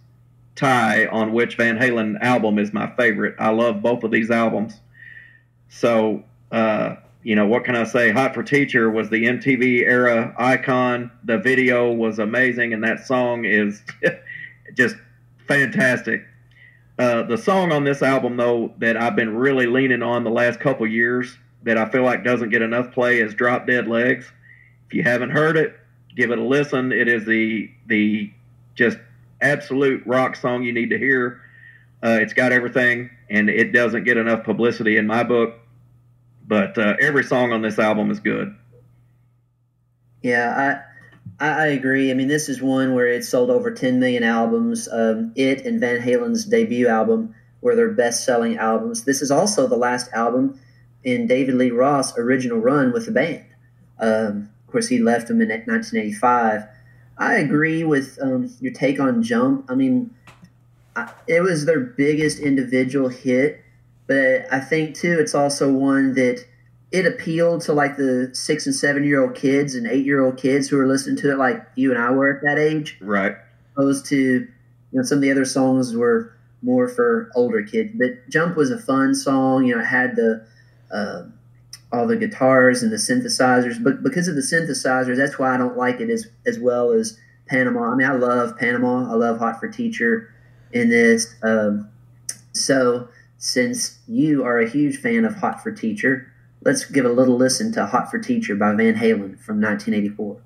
[0.56, 3.34] tie on which Van Halen album is my favorite.
[3.38, 4.78] I love both of these albums.
[5.70, 8.10] So, uh, you know, what can I say?
[8.10, 11.10] Hot for Teacher was the MTV era icon.
[11.24, 13.82] The video was amazing, and that song is
[14.74, 14.96] just
[15.46, 16.24] fantastic.
[16.98, 20.60] Uh, the song on this album, though, that I've been really leaning on the last
[20.60, 24.30] couple years that I feel like doesn't get enough play is "Drop Dead Legs."
[24.86, 25.78] If you haven't heard it,
[26.16, 26.92] give it a listen.
[26.92, 28.32] It is the the
[28.74, 28.98] just
[29.40, 31.40] absolute rock song you need to hear.
[32.04, 35.54] Uh, it's got everything, and it doesn't get enough publicity in my book.
[36.46, 38.54] But uh, every song on this album is good.
[40.22, 40.82] Yeah,
[41.40, 42.10] I, I agree.
[42.10, 44.88] I mean, this is one where it sold over 10 million albums.
[44.90, 49.04] Um, it and Van Halen's debut album were their best-selling albums.
[49.04, 50.58] This is also the last album
[51.04, 53.44] in David Lee Roth's original run with the band.
[53.98, 56.64] Um, of course, he left them in 1985.
[57.18, 59.70] I agree with um, your take on Jump.
[59.70, 60.14] I mean,
[60.96, 63.61] I, it was their biggest individual hit,
[64.12, 66.44] but I think too it's also one that
[66.90, 70.36] it appealed to like the six and seven year old kids and eight year old
[70.36, 73.34] kids who were listening to it, like you and I were at that age, Right.
[73.74, 74.48] opposed to you
[74.92, 77.90] know some of the other songs were more for older kids.
[77.94, 79.64] But Jump was a fun song.
[79.64, 80.44] You know, it had the
[80.92, 81.22] uh,
[81.90, 85.76] all the guitars and the synthesizers, but because of the synthesizers, that's why I don't
[85.78, 87.92] like it as as well as Panama.
[87.92, 89.10] I mean, I love Panama.
[89.10, 90.28] I love Hot for Teacher
[90.72, 91.34] in this.
[91.42, 91.88] Um,
[92.52, 93.08] so,
[93.42, 97.72] since you are a huge fan of Hot for Teacher, let's give a little listen
[97.72, 100.40] to Hot for Teacher by Van Halen from 1984.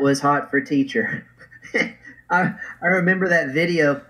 [0.00, 1.26] That was hot for teacher.
[2.30, 4.00] I I remember that video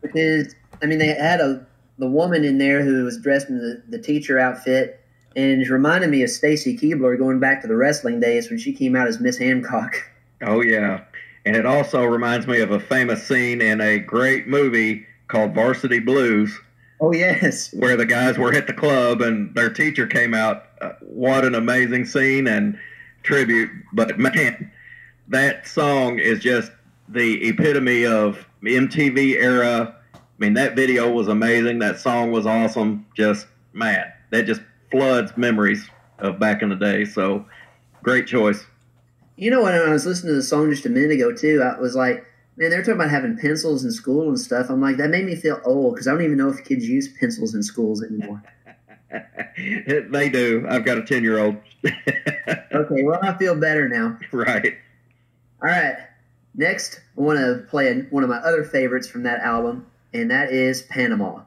[0.00, 1.66] because I mean they had a
[1.98, 4.98] the woman in there who was dressed in the, the teacher outfit
[5.36, 8.72] and it reminded me of Stacy Keibler going back to the wrestling days when she
[8.72, 9.96] came out as Miss Hancock.
[10.40, 11.04] Oh yeah,
[11.44, 15.98] and it also reminds me of a famous scene in a great movie called Varsity
[15.98, 16.58] Blues,
[16.98, 17.74] Oh yes.
[17.74, 20.64] where the guys were at the club and their teacher came out.
[20.80, 22.78] Uh, what an amazing scene and
[23.22, 23.68] tribute!
[23.92, 24.72] But man,
[25.28, 26.72] that song is just
[27.08, 29.94] the epitome of MTV era.
[30.14, 31.78] I mean, that video was amazing.
[31.78, 33.06] That song was awesome.
[33.16, 34.60] Just man, that just
[34.90, 37.04] floods memories of back in the day.
[37.04, 37.44] So,
[38.02, 38.64] great choice.
[39.36, 39.74] You know what?
[39.74, 42.24] When I was listening to the song just a minute ago too, I was like,
[42.56, 44.70] man, they were talking about having pencils in school and stuff.
[44.70, 47.08] I'm like, that made me feel old because I don't even know if kids use
[47.08, 48.42] pencils in schools anymore.
[49.56, 50.66] they do.
[50.68, 51.56] I've got a 10 year old.
[52.72, 54.18] Okay, well, I feel better now.
[54.30, 54.76] right.
[55.62, 55.96] All right.
[56.54, 60.50] Next, I want to play one of my other favorites from that album, and that
[60.50, 61.42] is Panama.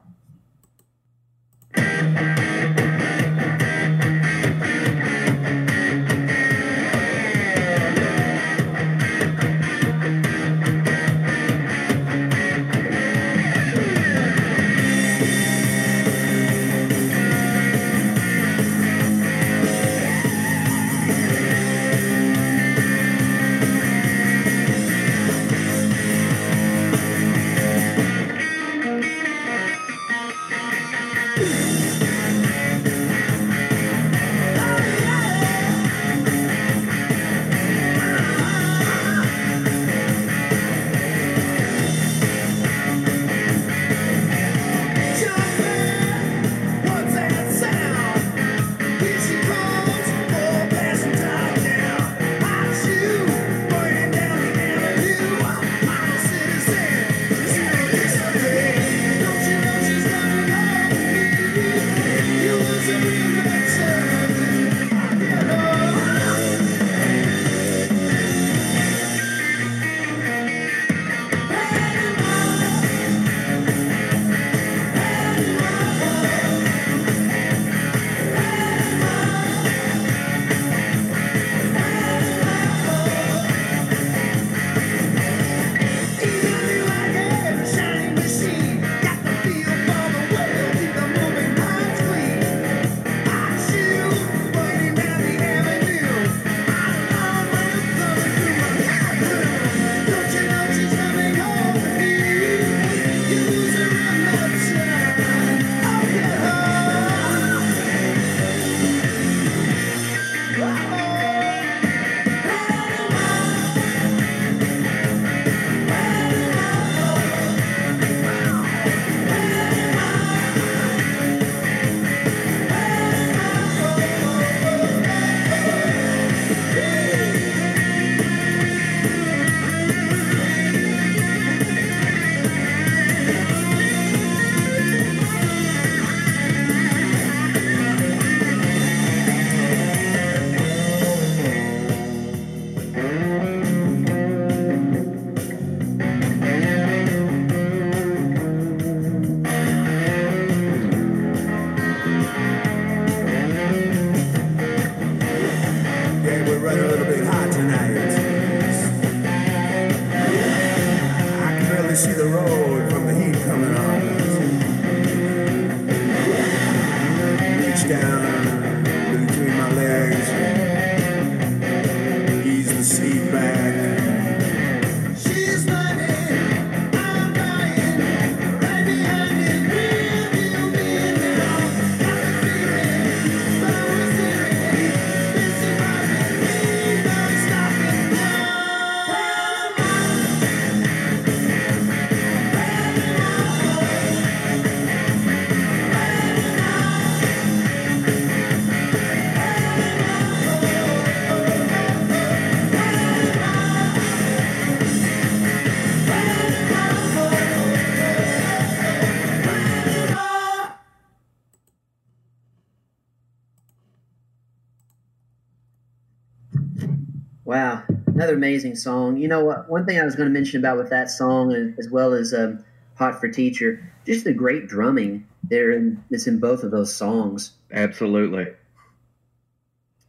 [217.50, 219.16] Wow, another amazing song.
[219.16, 219.68] You know what?
[219.68, 222.32] One thing I was going to mention about with that song, as, as well as
[222.32, 225.72] um, "Hot for Teacher," just the great drumming there.
[225.72, 227.54] In, it's in both of those songs.
[227.72, 228.46] Absolutely.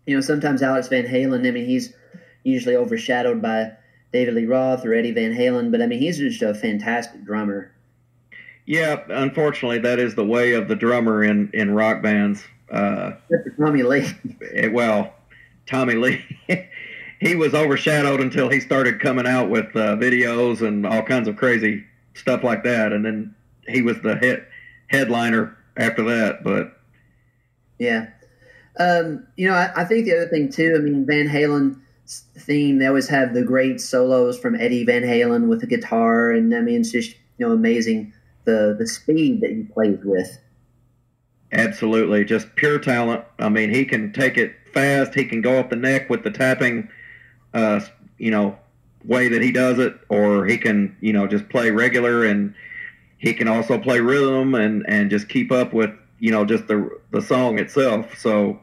[0.06, 1.48] You know, sometimes Alex Van Halen.
[1.48, 1.96] I mean, he's
[2.44, 3.72] usually overshadowed by
[4.14, 7.72] David Lee Roth or Eddie Van Halen, but I mean, he's just a fantastic drummer.
[8.68, 12.44] Yeah, unfortunately, that is the way of the drummer in in rock bands.
[12.70, 13.14] Uh,
[13.58, 14.06] Tommy Lee.
[14.72, 15.16] well,
[15.66, 16.24] Tommy Lee,
[17.22, 21.38] he was overshadowed until he started coming out with uh, videos and all kinds of
[21.38, 23.36] crazy stuff like that, and then
[23.68, 24.48] he was the hit
[24.88, 26.44] headliner after that.
[26.44, 26.76] But
[27.78, 28.08] Yeah.
[28.80, 30.74] Um, you know, I, I think the other thing too.
[30.76, 31.78] I mean, Van Halen's
[32.40, 32.80] theme.
[32.80, 36.62] They always have the great solos from Eddie Van Halen with the guitar, and I
[36.62, 38.14] mean, it's just you know amazing
[38.46, 40.40] the the speed that he plays with.
[41.52, 43.26] absolutely, just pure talent.
[43.38, 45.14] I mean, he can take it fast.
[45.14, 46.90] He can go up the neck with the tapping,
[47.54, 47.80] uh,
[48.18, 48.58] you know,
[49.06, 52.54] way that he does it, or he can, you know, just play regular and
[53.18, 56.90] he can also play rhythm and and just keep up with you know just the
[57.12, 58.60] the song itself so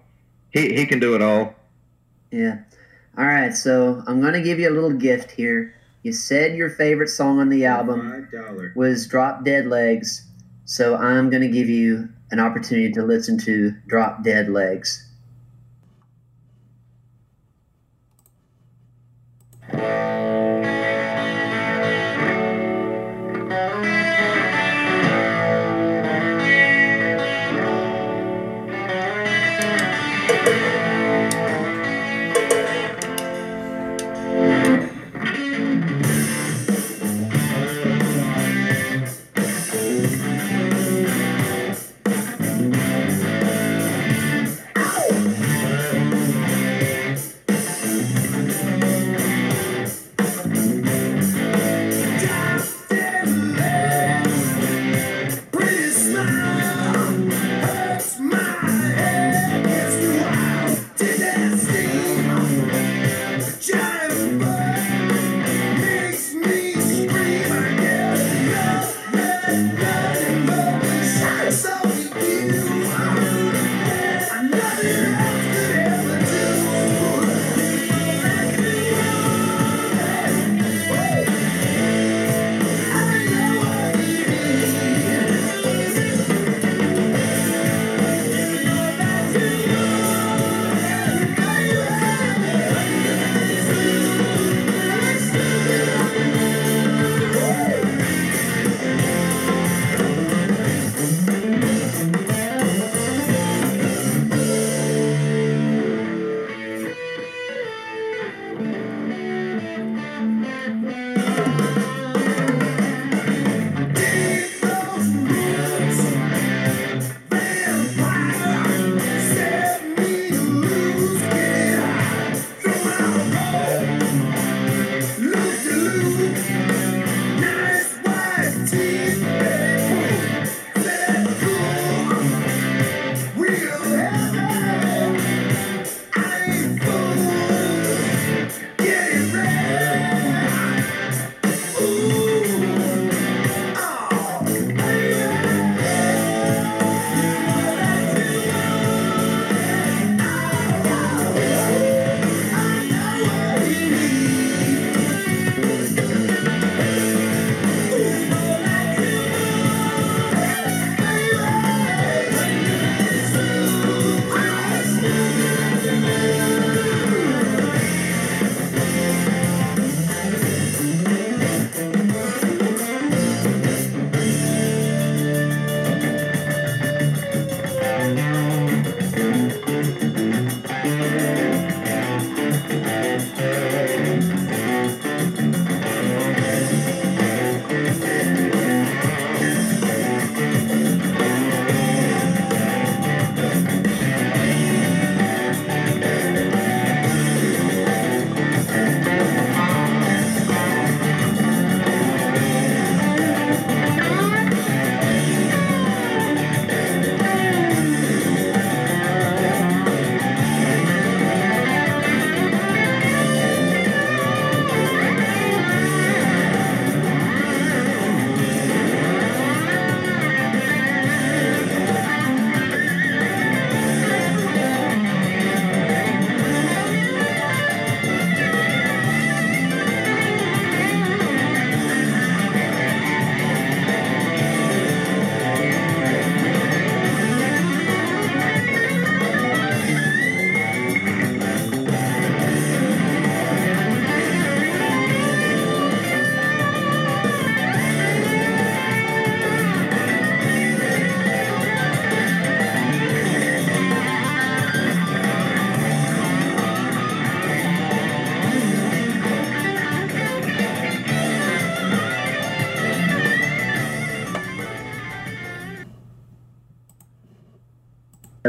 [0.51, 1.55] he he can do it all
[2.31, 2.59] Yeah.
[3.17, 5.75] All right, so I'm gonna give you a little gift here.
[6.05, 8.73] You said your favorite song on the album Five dollar.
[8.77, 10.25] was Drop Dead Legs,
[10.65, 15.08] so I'm gonna give you an opportunity to listen to Drop Dead Legs.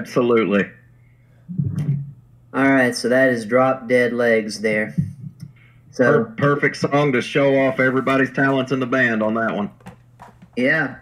[0.09, 0.67] Absolutely.
[2.51, 4.95] All right, so that is Drop Dead Legs there.
[5.91, 9.69] So Per- perfect song to show off everybody's talents in the band on that one.
[10.55, 10.95] yeah.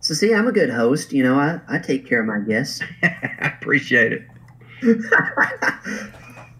[0.00, 1.12] So see, I'm a good host.
[1.12, 2.80] You know, I, I take care of my guests.
[3.02, 4.26] I appreciate it.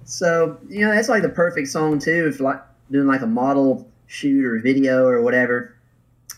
[0.05, 2.27] so you know, that's like the perfect song too.
[2.29, 5.75] If like doing like a model shoot or video or whatever.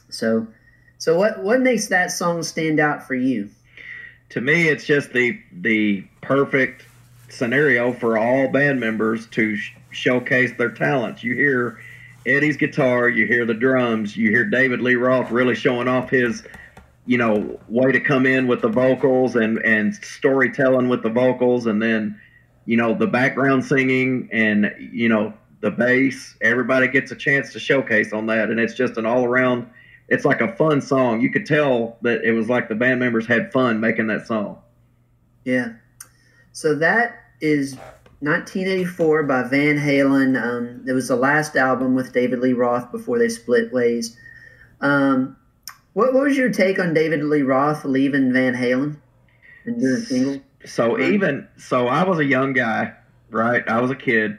[0.09, 0.47] So,
[0.99, 3.51] so what what makes that song stand out for you?
[4.31, 6.85] To me, it's just the the perfect
[7.31, 11.23] scenario for all band members to sh- showcase their talents.
[11.23, 11.81] You hear
[12.27, 16.43] Eddie's guitar, you hear the drums, you hear David Lee Roth really showing off his,
[17.07, 21.67] you know, way to come in with the vocals and and storytelling with the vocals,
[21.67, 22.21] and then,
[22.67, 26.37] you know, the background singing and you know the bass.
[26.43, 29.69] Everybody gets a chance to showcase on that, and it's just an all around.
[30.09, 31.21] It's like a fun song.
[31.21, 34.59] You could tell that it was like the band members had fun making that song.
[35.45, 35.75] Yeah.
[36.53, 37.75] So that is
[38.21, 40.43] 1984 by Van Halen.
[40.43, 44.17] Um, it was the last album with David Lee Roth before they split ways.
[44.81, 45.37] Um,
[45.93, 48.97] what, what was your take on David Lee Roth leaving Van Halen
[49.65, 50.41] and doing a single?
[50.65, 51.13] So Right.
[51.13, 52.93] even so, I was a young guy,
[53.31, 53.67] right?
[53.69, 54.39] I was a kid.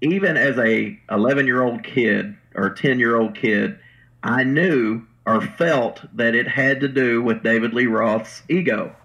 [0.00, 3.78] Even as a 11 year old kid or 10 year old kid,
[4.24, 8.96] I knew or felt that it had to do with David Lee Roth's ego.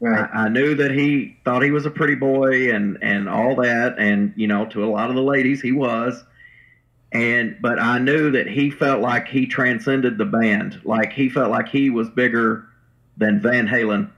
[0.00, 0.28] Right.
[0.32, 3.98] I, I knew that he thought he was a pretty boy and and all that,
[3.98, 6.24] and you know, to a lot of the ladies, he was.
[7.12, 11.50] And but I knew that he felt like he transcended the band, like he felt
[11.50, 12.66] like he was bigger
[13.16, 14.10] than Van Halen,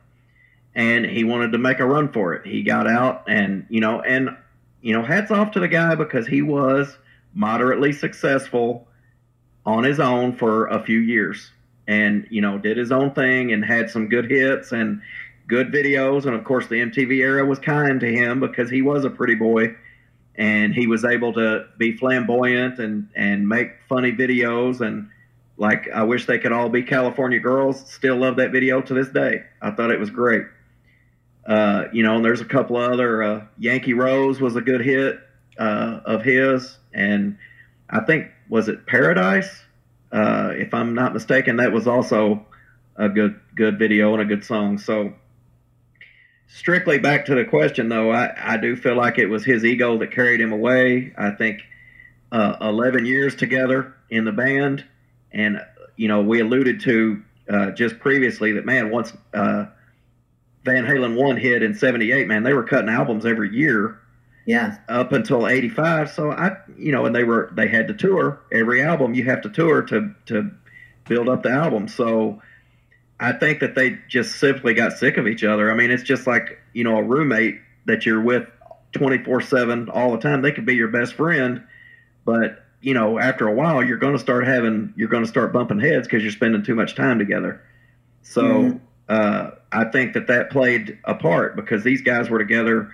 [0.75, 2.47] and he wanted to make a run for it.
[2.47, 4.37] He got out, and you know, and
[4.81, 6.97] you know, hats off to the guy because he was
[7.35, 8.87] moderately successful
[9.65, 11.51] on his own for a few years,
[11.87, 15.01] and you know, did his own thing and had some good hits and
[15.47, 19.05] good videos, and of course the MTV era was kind to him because he was
[19.05, 19.75] a pretty boy,
[20.37, 25.09] and he was able to be flamboyant and and make funny videos and
[25.57, 27.89] like I wish they could all be California girls.
[27.91, 29.45] Still love that video to this day.
[29.61, 30.47] I thought it was great.
[31.47, 35.21] Uh, you know, and there's a couple other uh, Yankee Rose was a good hit
[35.59, 37.37] uh, of his, and
[37.91, 39.65] I think was it Paradise,
[40.13, 41.57] uh, if I'm not mistaken.
[41.57, 42.45] That was also
[42.97, 44.77] a good good video and a good song.
[44.77, 45.15] So
[46.49, 49.97] strictly back to the question though, I, I do feel like it was his ego
[50.01, 51.15] that carried him away.
[51.17, 51.63] I think
[52.31, 54.85] uh, 11 years together in the band,
[55.33, 55.59] and
[55.97, 59.65] you know we alluded to uh, just previously that man once uh,
[60.63, 64.02] Van Halen one hit in '78, man they were cutting albums every year
[64.45, 64.79] Yeah.
[64.89, 68.83] up until 85 so i you know and they were they had to tour every
[68.83, 69.15] album.
[69.15, 70.51] You have to tour to to
[71.09, 71.89] build up the album.
[71.89, 72.43] So
[73.21, 75.71] i think that they just simply got sick of each other.
[75.71, 78.49] I mean it's just like you know a roommate that you're with
[78.93, 80.43] 24/7 all the time.
[80.43, 81.63] They could be your best friend
[82.25, 85.53] but you know after a while you're going to start having you're going to start
[85.53, 87.61] bumping heads because you're spending too much time together.
[88.23, 88.81] So Mhm.
[89.09, 92.91] uh, i think that that played a part because these guys were together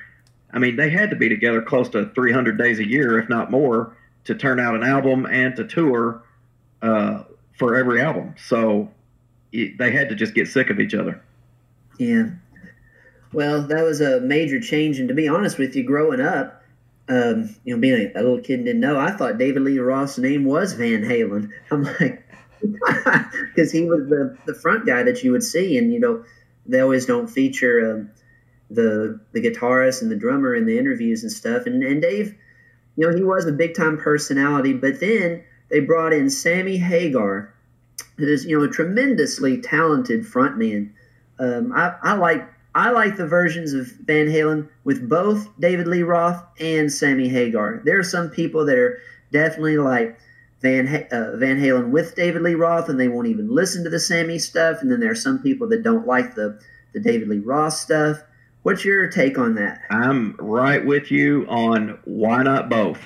[0.53, 3.51] I mean, they had to be together close to 300 days a year, if not
[3.51, 6.23] more, to turn out an album and to tour
[6.83, 7.25] uh,
[7.59, 8.35] for every album.
[8.39, 8.91] So
[9.53, 11.23] it, they had to just get sick of each other.
[11.99, 12.31] Yeah.
[13.33, 16.63] Well, that was a major change, and to be honest with you, growing up,
[17.09, 19.79] um, you know, being a, a little kid and didn't know, I thought David Lee
[19.79, 21.51] Roth's name was Van Halen.
[21.71, 22.25] I'm like,
[22.61, 26.25] because he was the the front guy that you would see, and you know,
[26.67, 28.11] they always don't feature um,
[28.71, 31.67] the the guitarist and the drummer in the interviews and stuff.
[31.67, 32.35] And and Dave,
[32.97, 37.53] you know, he was a big time personality, but then they brought in Sammy Hagar,
[38.17, 40.91] who is you know a tremendously talented frontman.
[41.39, 46.03] Um, I, I like I like the versions of Van Halen with both David Lee
[46.03, 47.81] Roth and Sammy Hagar.
[47.85, 49.01] There are some people that are
[49.33, 50.19] definitely like
[50.61, 54.01] Van uh, Van Halen with David Lee Roth, and they won't even listen to the
[54.01, 54.83] Sammy stuff.
[54.83, 56.61] And then there are some people that don't like the
[56.93, 58.23] the David Lee Roth stuff.
[58.63, 59.81] What's your take on that?
[59.91, 63.01] I'm right with you on why not both.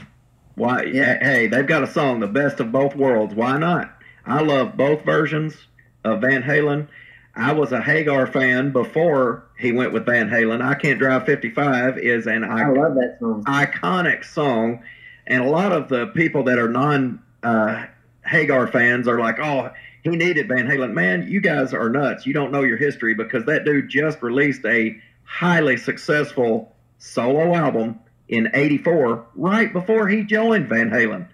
[0.55, 0.84] Why?
[0.84, 1.22] Yeah.
[1.22, 3.96] Hey, they've got a song, "The Best of Both Worlds." Why not?
[4.26, 5.57] I love both versions
[6.05, 6.88] of Van Halen.
[7.34, 10.61] I was a Hagar fan before he went with Van Halen.
[10.62, 13.42] I Can't Drive 55 is an I love that song.
[13.44, 14.82] iconic song,
[15.26, 17.86] and a lot of the people that are non uh,
[18.26, 19.70] Hagar fans are like, "Oh,
[20.03, 22.26] he needed Van Halen." Man, you guys are nuts.
[22.26, 27.98] You don't know your history because that dude just released a highly successful solo album
[28.28, 31.26] in '84, right before he joined Van Halen.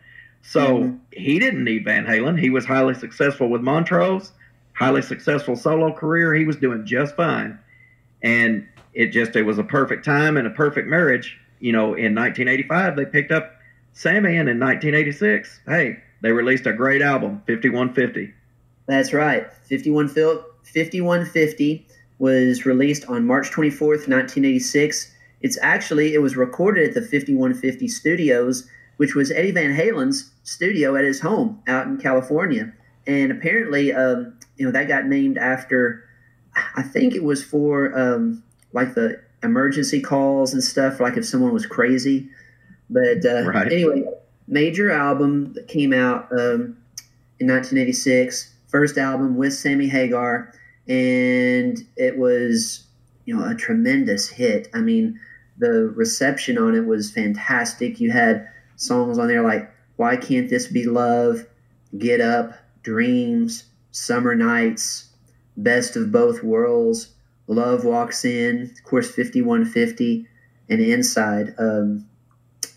[0.42, 0.98] So Mhm.
[1.12, 2.38] he didn't need Van Halen.
[2.38, 4.32] He was highly successful with Montrose,
[4.72, 6.34] highly successful solo career.
[6.34, 7.58] He was doing just fine.
[8.22, 11.38] And it just it was a perfect time and a perfect marriage.
[11.60, 13.56] You know, in 1985 they picked up
[13.92, 18.32] Sammy, and in 1986, hey, they released a great album, 5150.
[18.86, 19.48] That's right.
[19.68, 21.86] 5150
[22.18, 25.12] was released on March 24th, 1986.
[25.40, 30.96] It's actually it was recorded at the 5150 Studios, which was Eddie Van Halen's studio
[30.96, 32.72] at his home out in California.
[33.06, 36.04] And apparently, um, you know, that got named after.
[36.76, 38.42] I think it was for um,
[38.72, 42.28] like the emergency calls and stuff, like if someone was crazy.
[42.90, 43.70] But uh, Right.
[43.72, 44.04] anyway,
[44.48, 46.76] major album that came out um,
[47.38, 48.52] in 1986.
[48.66, 50.52] First album with Sammy Hagar,
[50.88, 52.84] and it was
[53.24, 54.68] you know a tremendous hit.
[54.72, 55.20] I mean,
[55.58, 58.00] the reception on it was fantastic.
[58.00, 61.46] You had songs on there like "Why Can't This Be Love,"
[61.96, 65.10] "Get Up," "Dreams," "Summer Nights,"
[65.56, 67.14] "Best of Both Worlds,"
[67.46, 70.26] "Love Walks In," of course, "5150,"
[70.70, 72.06] and "Inside." Um,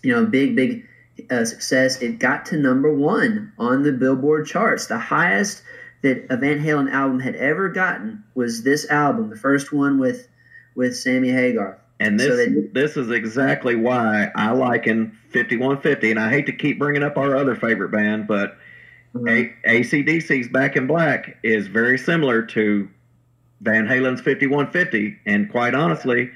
[0.02, 0.84] you know, big, big
[1.30, 2.02] uh, success.
[2.02, 4.86] It got to number one on the Billboard charts.
[4.86, 5.62] The highest
[6.02, 10.28] that a Van Halen album had ever gotten was this album, the first one with
[10.74, 11.78] with Sammy Hagar.
[12.00, 16.10] And this So they- this is exactly why I like liken 5150.
[16.10, 18.56] And I hate to keep bringing up our other favorite band, but
[19.28, 22.88] A- ACDC's Back in Black is very similar to
[23.60, 25.18] Van Halen's 5150.
[25.26, 26.30] And quite honestly,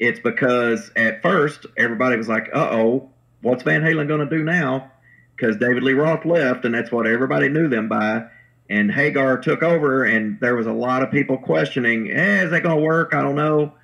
[0.00, 3.10] it's because at first everybody was like, uh oh,
[3.42, 4.90] what's Van Halen going to do now?
[5.36, 8.24] Because David Lee Roth left, and that's what everybody knew them by.
[8.70, 12.62] And Hagar took over, and there was a lot of people questioning, eh, is that
[12.62, 13.14] going to work?
[13.14, 13.74] I don't know.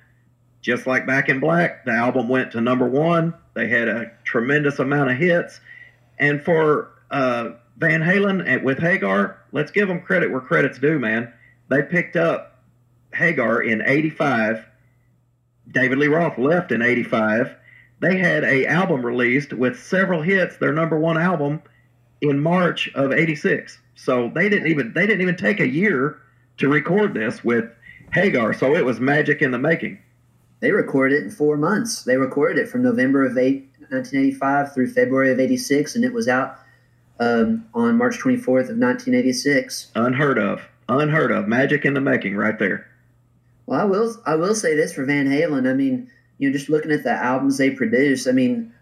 [0.61, 3.33] Just like Back in Black, the album went to number one.
[3.53, 5.59] They had a tremendous amount of hits.
[6.19, 10.99] And for uh, Van Halen and with Hagar, let's give them credit where credit's due,
[10.99, 11.33] man.
[11.69, 12.59] They picked up
[13.13, 14.65] Hagar in 85.
[15.71, 17.55] David Lee Roth left in 85.
[17.99, 21.61] They had a album released with several hits, their number one album
[22.19, 23.79] in March of 86.
[24.03, 26.17] So they didn't even they didn't even take a year
[26.57, 27.65] to record this with
[28.13, 28.51] Hagar.
[28.51, 29.99] So it was magic in the making.
[30.59, 32.03] They recorded it in four months.
[32.03, 36.27] They recorded it from November of eight, 1985 through February of 86, and it was
[36.27, 36.57] out
[37.19, 39.91] um, on March 24th of 1986.
[39.93, 40.61] Unheard of.
[40.89, 41.47] Unheard of.
[41.47, 42.87] Magic in the making right there.
[43.67, 45.69] Well, I will I will say this for Van Halen.
[45.69, 48.73] I mean, you know, just looking at the albums they produced, I mean,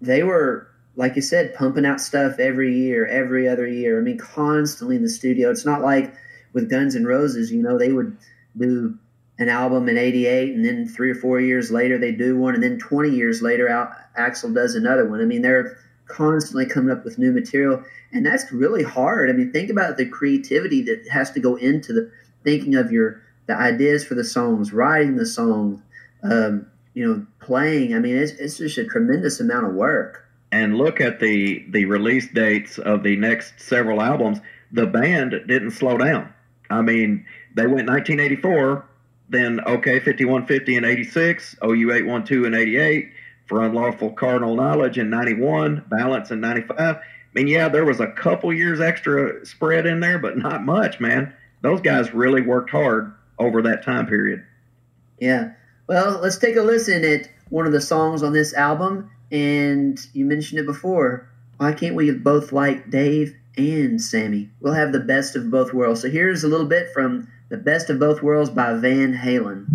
[0.00, 0.69] they were
[1.00, 3.98] like you said, pumping out stuff every year, every other year.
[3.98, 5.50] I mean, constantly in the studio.
[5.50, 6.12] It's not like
[6.52, 8.18] with Guns N' Roses, you know, they would
[8.54, 8.98] do
[9.38, 12.62] an album in '88, and then three or four years later they do one, and
[12.62, 15.22] then 20 years later, Al- Axel does another one.
[15.22, 17.82] I mean, they're constantly coming up with new material,
[18.12, 19.30] and that's really hard.
[19.30, 22.12] I mean, think about the creativity that has to go into the
[22.44, 25.82] thinking of your the ideas for the songs, writing the song,
[26.22, 27.94] um, you know, playing.
[27.94, 30.26] I mean, it's, it's just a tremendous amount of work.
[30.52, 34.38] And look at the the release dates of the next several albums
[34.72, 36.32] the band didn't slow down
[36.70, 37.24] i mean
[37.54, 38.84] they went 1984
[39.28, 43.12] then okay 5150 in 86 ou 812 in 88
[43.46, 47.00] for unlawful cardinal knowledge in 91 balance in 95 i
[47.34, 51.32] mean yeah there was a couple years extra spread in there but not much man
[51.62, 54.44] those guys really worked hard over that time period
[55.20, 55.52] Yeah.
[55.86, 59.10] Well, let's take a listen at one of the songs on this album.
[59.30, 61.28] And you mentioned it before.
[61.58, 64.50] Why can't we both like Dave and Sammy?
[64.60, 66.02] We'll have the best of both worlds.
[66.02, 69.66] So here's a little bit from The Best of Both Worlds by Van Halen.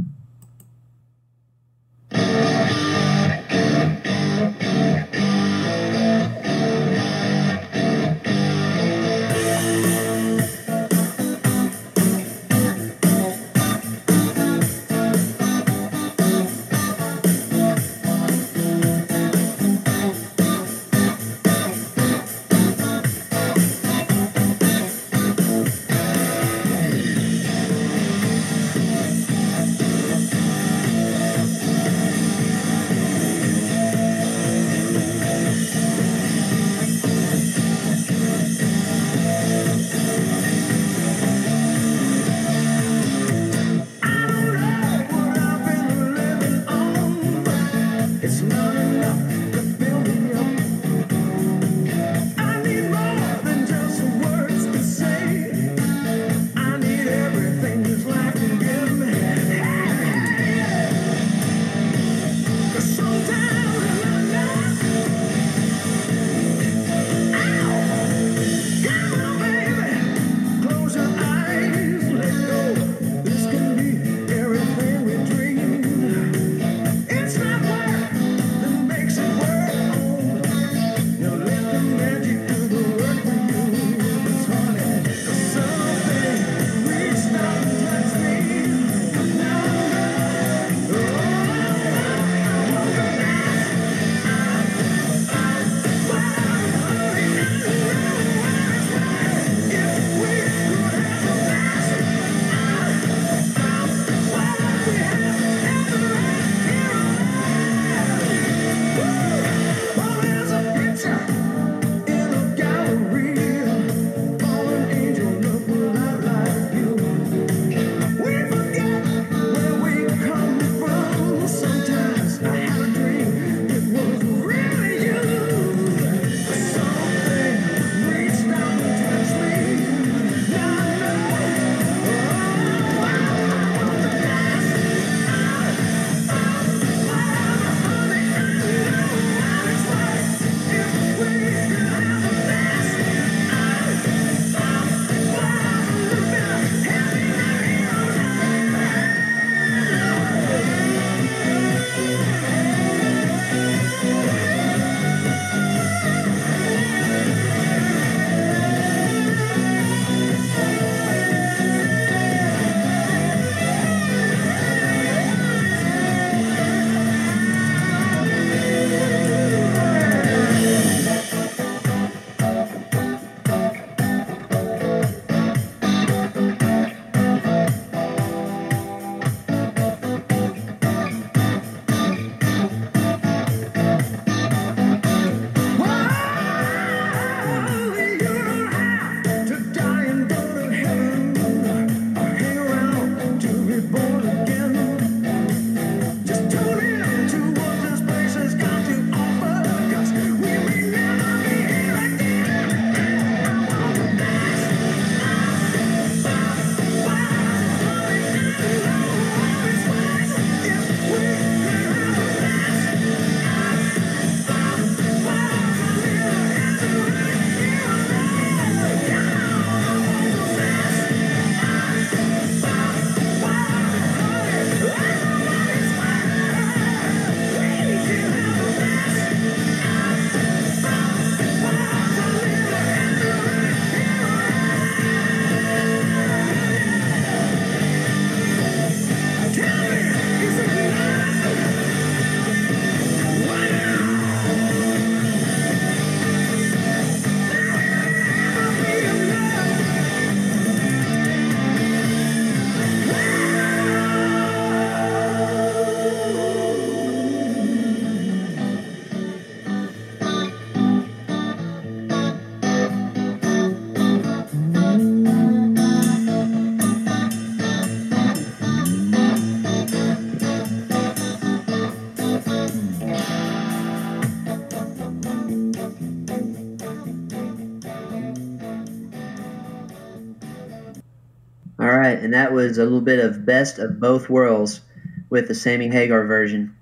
[282.35, 284.81] That was a little bit of best of both worlds
[285.29, 286.75] with the Sammy Hagar version.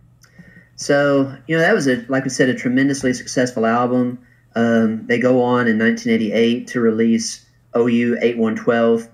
[0.76, 4.20] So you know that was a like we said a tremendously successful album.
[4.56, 9.08] Um, they go on in 1988 to release OU 8112.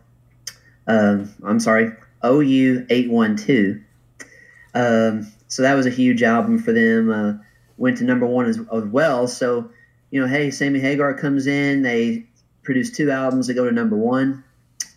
[0.88, 1.92] Um, I'm sorry,
[2.26, 3.78] OU 812.
[4.74, 7.10] Um, so that was a huge album for them.
[7.12, 7.34] Uh,
[7.78, 9.28] went to number one as, as well.
[9.28, 9.70] So
[10.12, 11.84] you know, hey, Sammy Hagar comes in.
[11.84, 12.26] They
[12.64, 14.44] produce two albums that go to number one.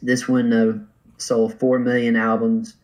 [0.00, 0.78] This one uh,
[1.22, 2.76] sold four million albums,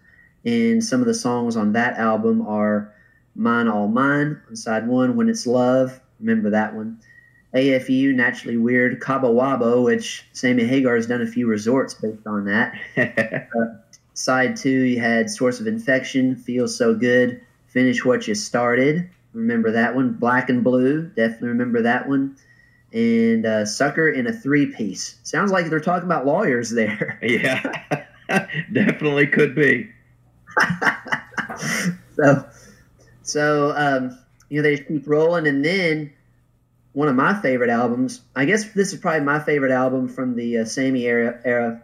[0.44, 2.92] and some of the songs on that album are
[3.34, 6.98] "Mine All Mine" on side one, "When It's Love." Remember that one.
[7.54, 12.44] AFU, Naturally Weird, Cabo Wabo, which Sammy Hagar has done a few resorts based on
[12.44, 12.74] that.
[14.14, 19.08] Side two, you had Source of Infection, Feels So Good, Finish What You Started.
[19.32, 20.12] Remember that one.
[20.14, 22.36] Black and Blue, definitely remember that one.
[22.92, 25.18] And uh, Sucker in a Three Piece.
[25.22, 27.18] Sounds like they're talking about lawyers there.
[27.22, 27.62] yeah,
[28.72, 29.88] definitely could be.
[32.16, 32.46] so,
[33.22, 34.18] so um,
[34.48, 35.46] you know, they just keep rolling.
[35.46, 36.12] And then
[36.92, 40.58] one of my favorite albums, I guess this is probably my favorite album from the
[40.58, 41.82] uh, Sammy era, era.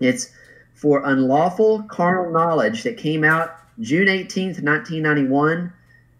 [0.00, 0.30] It's
[0.74, 5.72] For Unlawful Carnal Knowledge that came out June 18th, 1991.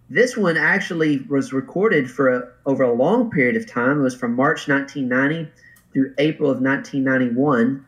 [0.08, 4.00] This one actually was recorded for a, over a long period of time.
[4.00, 5.50] It was from March 1990
[5.92, 7.84] through April of 1991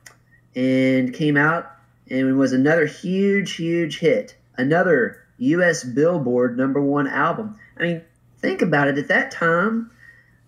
[0.56, 1.70] and came out
[2.10, 4.36] and was another huge, huge hit.
[4.56, 5.84] Another U.S.
[5.84, 7.56] Billboard number one album.
[7.78, 8.02] I mean,
[8.38, 8.98] think about it.
[8.98, 9.90] At that time,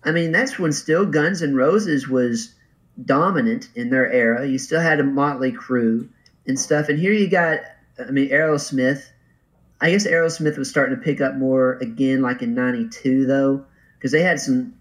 [0.03, 2.53] I mean, that's when still Guns N' Roses was
[3.03, 4.47] dominant in their era.
[4.47, 6.07] You still had a Motley Crue
[6.47, 6.89] and stuff.
[6.89, 7.59] And here you got,
[7.99, 9.03] I mean, Aerosmith.
[9.79, 13.63] I guess Aerosmith was starting to pick up more again, like in '92, though,
[13.93, 14.73] because they had some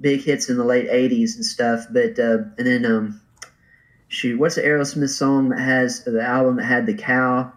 [0.00, 1.86] big hits in the late '80s and stuff.
[1.90, 3.20] But uh, and then, um,
[4.14, 7.52] shoot, what's the Aerosmith song that has the album that had the cow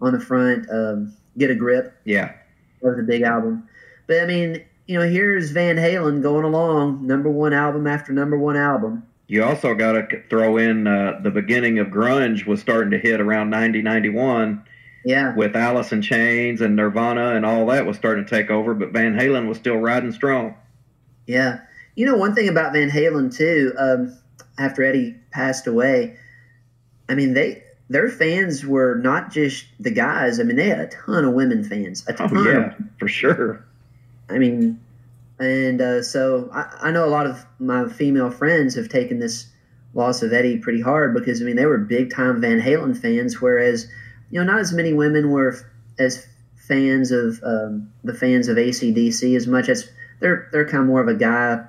[0.00, 0.66] on the front?
[0.70, 1.92] Um, Get a grip.
[2.04, 2.32] Yeah,
[2.82, 3.68] That was a big album.
[4.06, 8.38] But I mean, you know, here's Van Halen going along, number one album after number
[8.38, 9.04] one album.
[9.26, 13.20] you also got to throw in uh, the beginning of grunge was starting to hit
[13.20, 14.62] around 90, 91
[15.04, 18.74] Yeah, with Alice in Chains and Nirvana and all that was starting to take over,
[18.74, 20.54] but Van Halen was still riding strong.
[21.26, 21.60] yeah.
[21.96, 23.72] You know, one thing about Van Halen too.
[23.78, 24.16] Um,
[24.58, 26.16] after Eddie passed away,
[27.08, 30.40] I mean they their fans were not just the guys.
[30.40, 32.04] I mean they had a ton of women fans.
[32.06, 32.30] A ton.
[32.34, 33.64] Oh yeah, for sure.
[34.30, 34.80] I mean,
[35.38, 39.46] and uh, so I, I know a lot of my female friends have taken this
[39.92, 43.40] loss of Eddie pretty hard because I mean they were big time Van Halen fans,
[43.40, 43.86] whereas
[44.30, 45.62] you know not as many women were f-
[45.98, 49.90] as fans of um, the fans of ACDC as much as
[50.20, 51.64] they're they're kind of more of a guy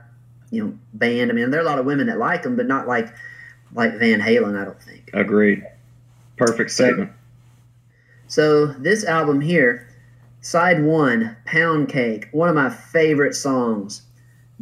[0.52, 1.30] you know band.
[1.30, 3.14] I mean there are a lot of women that like them, but not like
[3.76, 4.60] like Van Halen.
[4.60, 5.10] I don't think.
[5.14, 5.64] Agreed.
[6.38, 7.12] Perfect So- statement.
[8.28, 9.88] So this album here,
[10.42, 14.02] side one, Pound Cake, one of my favorite songs.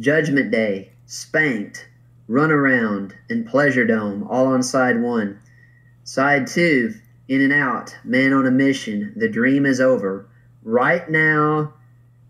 [0.00, 1.86] Judgment Day, Spanked,
[2.28, 5.38] Run Around, and Pleasure Dome, all on side one.
[6.02, 6.94] Side two,
[7.28, 10.26] In and Out, Man on a Mission, The Dream is Over.
[10.64, 11.72] Right now,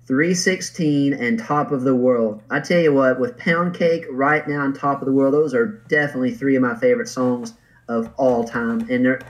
[0.07, 2.43] 316 and Top of the World.
[2.51, 5.55] I tell you what, with Pound Cake, Right Now, and Top of the World, those
[5.55, 7.55] are definitely three of my favorite songs
[7.89, 8.87] of all time.
[8.91, 9.21] And they're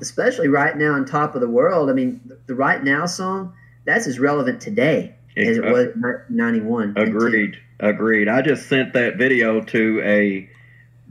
[0.00, 1.90] especially right now on top of the world.
[1.90, 3.52] I mean, the, right now song
[3.84, 6.94] that's as relevant today as it Uh, was in 91.
[6.96, 7.56] Agreed.
[7.78, 8.28] Agreed.
[8.28, 10.48] I just sent that video to a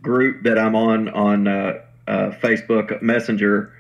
[0.01, 3.73] group that I'm on on uh, uh, Facebook Messenger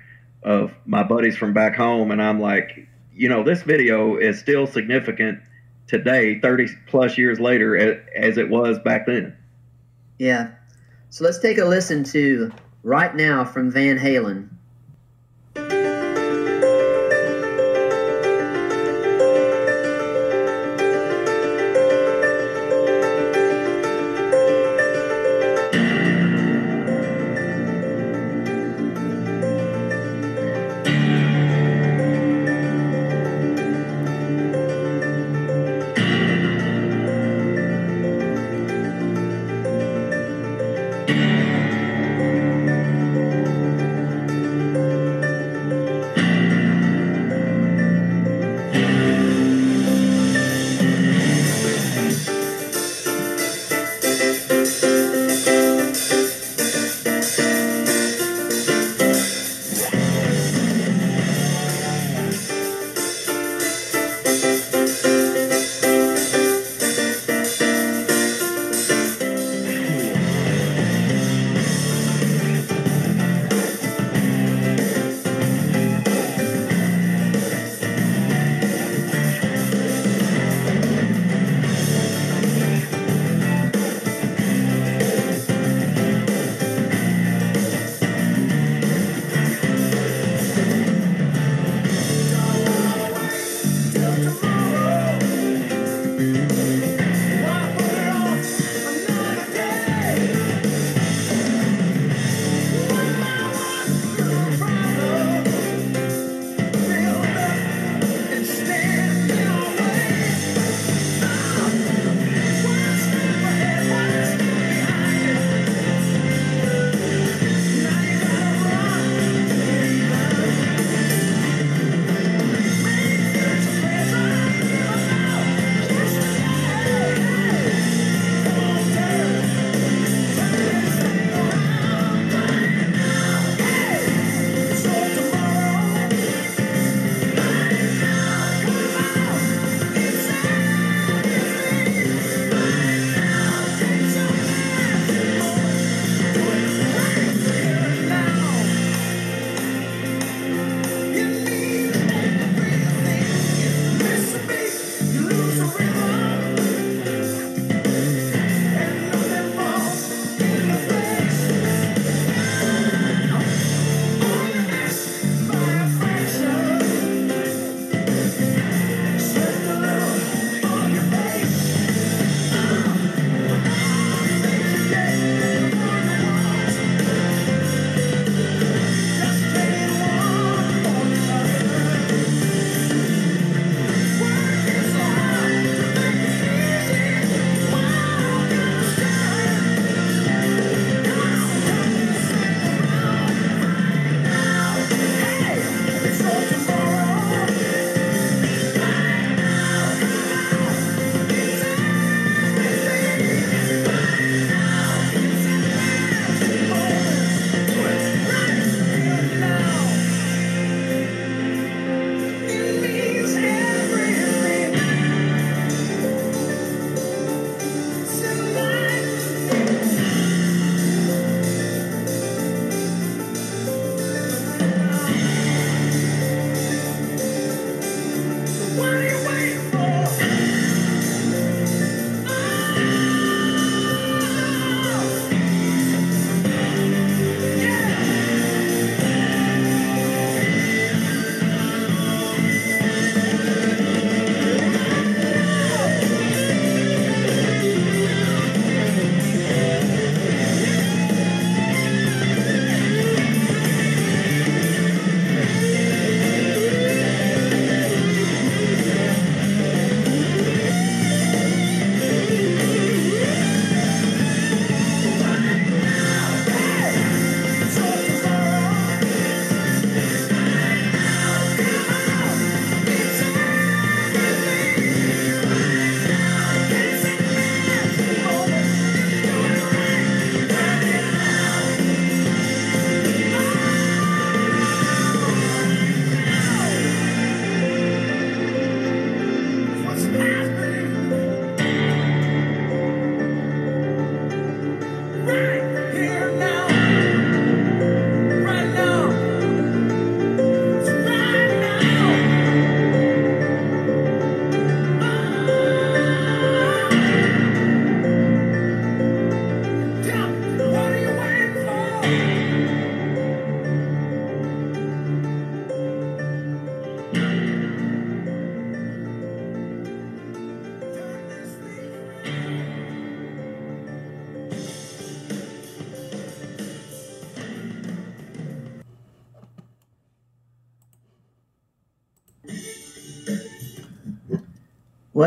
[0.43, 2.87] of my buddies from back home, and I'm like,
[3.19, 5.41] you know, this video is still significant
[5.87, 7.75] today, 30 plus years later,
[8.15, 9.35] as, it was back then.
[10.19, 10.51] Yeah.
[11.09, 12.49] So let's take a listen to
[12.81, 14.47] right now from Van Halen.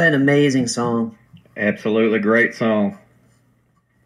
[0.03, 1.17] What an amazing song.
[1.57, 2.99] Absolutely great song.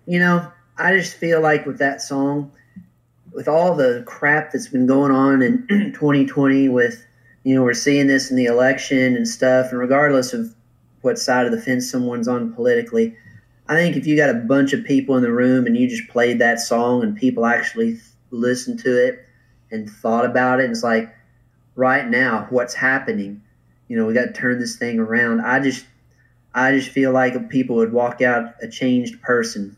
[0.06, 2.52] You know, I just feel like with that song,
[3.32, 7.02] with all the crap that's been going on in 2020, with,
[7.44, 10.54] you know, we're seeing this in the election and stuff, and regardless of
[11.00, 13.16] what side of the fence someone's on politically,
[13.66, 16.10] I think if you got a bunch of people in the room and you just
[16.10, 17.98] played that song and people actually
[18.30, 19.26] listened to it
[19.70, 21.10] and thought about it, it's like
[21.74, 23.40] right now, what's happening?
[23.88, 25.40] You know, we got to turn this thing around.
[25.40, 25.86] I just,
[26.54, 29.76] I just feel like people would walk out a changed person.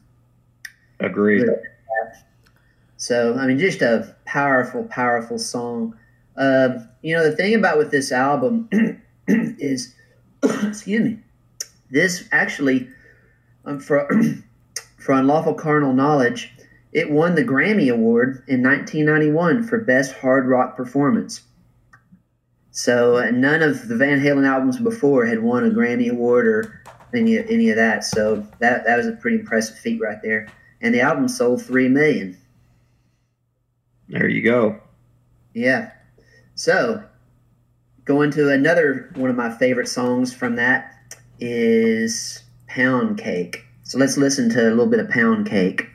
[1.01, 1.47] Agreed.
[2.97, 5.97] So, I mean, just a powerful, powerful song.
[6.37, 8.69] Um, you know, the thing about with this album
[9.29, 9.95] is,
[10.43, 11.19] excuse me,
[11.91, 12.89] this actually,
[13.65, 14.09] um, for,
[14.99, 16.53] for Unlawful Carnal Knowledge,
[16.93, 21.43] it won the Grammy Award in 1991 for Best Hard Rock Performance.
[22.79, 26.81] So, none of the Van Halen albums before had won a Grammy Award or
[27.13, 28.05] any, any of that.
[28.05, 30.47] So, that, that was a pretty impressive feat right there.
[30.81, 32.39] And the album sold 3 million.
[34.09, 34.81] There you go.
[35.55, 35.91] Yeah.
[36.55, 37.03] So,
[38.05, 43.65] going to another one of my favorite songs from that is Pound Cake.
[43.83, 45.89] So let's listen to a little bit of Pound Cake.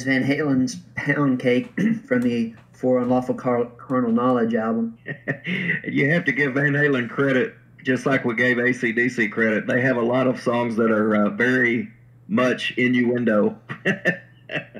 [0.00, 4.96] Is Van Halen's Pound Cake from the For Unlawful Car- Carnal Knowledge album.
[5.84, 7.54] you have to give Van Halen credit,
[7.84, 9.66] just like we gave ACDC credit.
[9.66, 11.90] They have a lot of songs that are uh, very
[12.28, 13.58] much innuendo.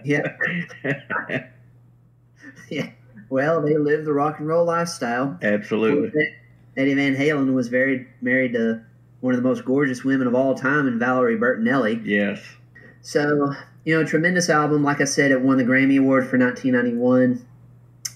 [0.05, 0.37] Yeah.
[2.69, 2.91] yeah.
[3.29, 5.39] Well, they lived the rock and roll lifestyle.
[5.43, 6.11] Absolutely.
[6.77, 8.83] Eddie Van Halen was very married to
[9.21, 12.03] one of the most gorgeous women of all time, in Valerie Bertinelli.
[12.05, 12.43] Yes.
[13.01, 13.55] So,
[13.91, 14.85] you know, tremendous album.
[14.85, 17.45] Like I said, it won the Grammy Award for 1991,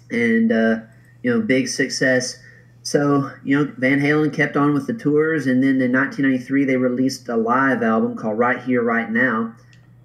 [0.08, 0.76] and uh,
[1.20, 2.38] you know, big success.
[2.84, 6.76] So, you know, Van Halen kept on with the tours, and then in 1993 they
[6.76, 9.56] released a live album called Right Here, Right Now,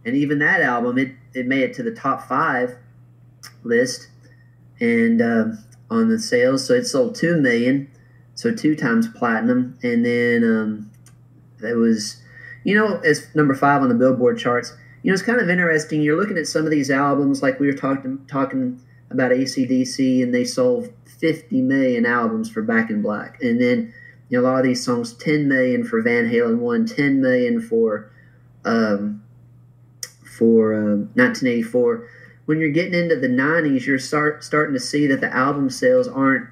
[0.04, 2.76] and even that album it it made it to the top five
[3.64, 4.08] list,
[4.80, 7.92] and um on the sales, so it sold two million,
[8.34, 10.92] so two times platinum, and then um,
[11.62, 12.24] it was,
[12.64, 14.74] you know, as number five on the Billboard charts.
[15.02, 16.02] You know, it's kind of interesting.
[16.02, 20.34] You're looking at some of these albums, like we were talking talking about ACDC, and
[20.34, 23.94] they sold 50 million albums for Back in Black, and then
[24.30, 27.62] you know a lot of these songs, 10 million for Van Halen one, 10 million
[27.62, 28.12] for
[28.66, 29.24] um,
[30.38, 32.08] for um, 1984.
[32.46, 36.08] When you're getting into the 90s, you're start starting to see that the album sales
[36.08, 36.50] aren't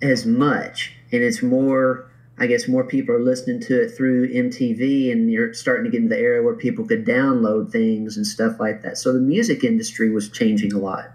[0.00, 2.09] as much, and it's more.
[2.40, 5.98] I guess more people are listening to it through MTV, and you're starting to get
[5.98, 8.96] into the era where people could download things and stuff like that.
[8.96, 11.10] So the music industry was changing a lot.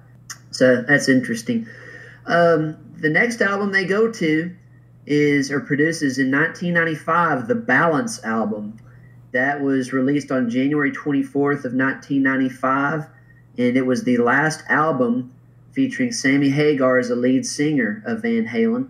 [0.51, 1.67] So that's interesting.
[2.27, 4.55] Um, the next album they go to
[5.07, 8.77] is or produces in 1995 the Balance album.
[9.31, 13.07] That was released on January 24th of 1995,
[13.57, 15.33] and it was the last album
[15.71, 18.89] featuring Sammy Hagar as the lead singer of Van Halen.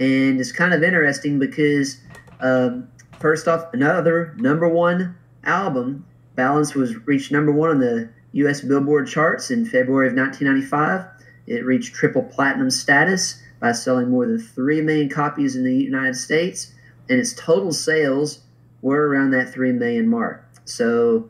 [0.00, 2.00] And it's kind of interesting because,
[2.40, 2.88] um,
[3.20, 6.06] first off, another number one album.
[6.34, 8.62] Balance was reached number one on the U.S.
[8.62, 11.06] Billboard charts in February of 1995.
[11.46, 16.14] It reached triple platinum status by selling more than 3 million copies in the United
[16.14, 16.72] States,
[17.10, 18.40] and its total sales
[18.80, 20.46] were around that 3 million mark.
[20.64, 21.28] So,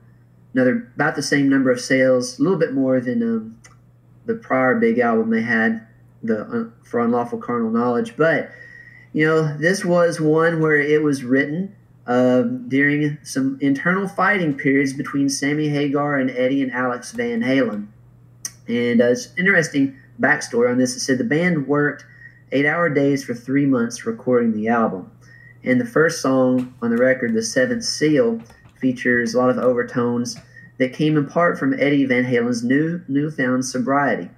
[0.54, 3.60] another about the same number of sales, a little bit more than um,
[4.26, 5.84] the prior big album they had,
[6.22, 8.16] the uh, for unlawful carnal knowledge.
[8.16, 8.50] But
[9.12, 11.74] you know, this was one where it was written
[12.06, 17.88] um, during some internal fighting periods between Sammy Hagar and Eddie and Alex Van Halen.
[18.68, 20.96] And uh, it's interesting backstory on this.
[20.96, 22.04] It said the band worked
[22.52, 25.10] eight-hour days for three months recording the album.
[25.62, 28.40] And the first song on the record, "The Seventh Seal,"
[28.80, 30.36] features a lot of overtones
[30.78, 34.30] that came in part from Eddie Van Halen's new newfound sobriety.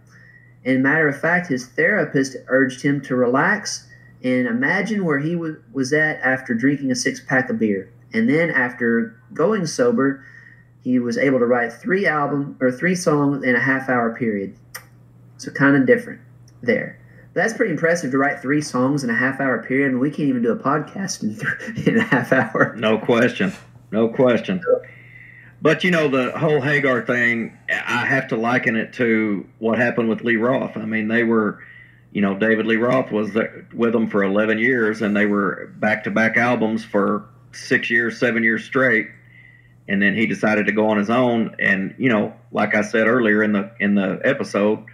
[0.64, 3.88] And matter of fact, his therapist urged him to relax
[4.22, 7.92] and imagine where he w- was at after drinking a six pack of beer.
[8.14, 10.24] And then after going sober,
[10.82, 14.56] he was able to write three album or three songs in a half hour period.
[15.38, 16.20] So kind of different
[16.62, 16.98] there.
[17.34, 19.90] That's pretty impressive to write three songs in a half hour period.
[19.90, 22.76] and we can't even do a podcast in, th- in a half hour.
[22.76, 23.52] No question.
[23.90, 24.60] No question.
[25.62, 30.08] But you know the whole Hagar thing, I have to liken it to what happened
[30.08, 30.76] with Lee Roth.
[30.76, 31.62] I mean, they were,
[32.10, 33.30] you know, David Lee Roth was
[33.72, 38.64] with them for 11 years, and they were back-to-back albums for six years, seven years
[38.64, 39.06] straight.
[39.86, 41.54] And then he decided to go on his own.
[41.60, 44.84] And you know, like I said earlier in the in the episode,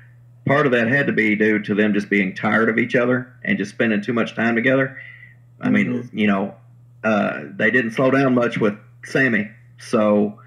[0.44, 3.32] part of that had to be due to them just being tired of each other
[3.42, 4.98] and just spending too much time together.
[5.62, 6.54] I mean, you know,
[7.02, 8.74] uh, they didn't slow down much with
[9.04, 9.50] Sammy.
[9.78, 10.38] So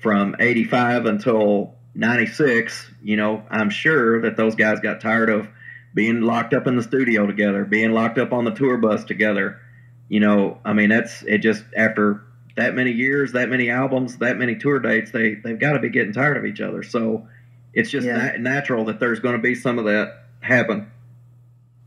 [0.00, 5.48] from 85 until 96, you know, I'm sure that those guys got tired of
[5.94, 9.60] being locked up in the studio together, being locked up on the tour bus together.
[10.08, 12.22] You know, I mean, that's it just after
[12.56, 15.88] that many years, that many albums, that many tour dates, they, they've got to be
[15.88, 16.82] getting tired of each other.
[16.82, 17.26] So
[17.72, 18.32] it's just Yeah.
[18.36, 20.90] na- natural that there's going to be some of that happen.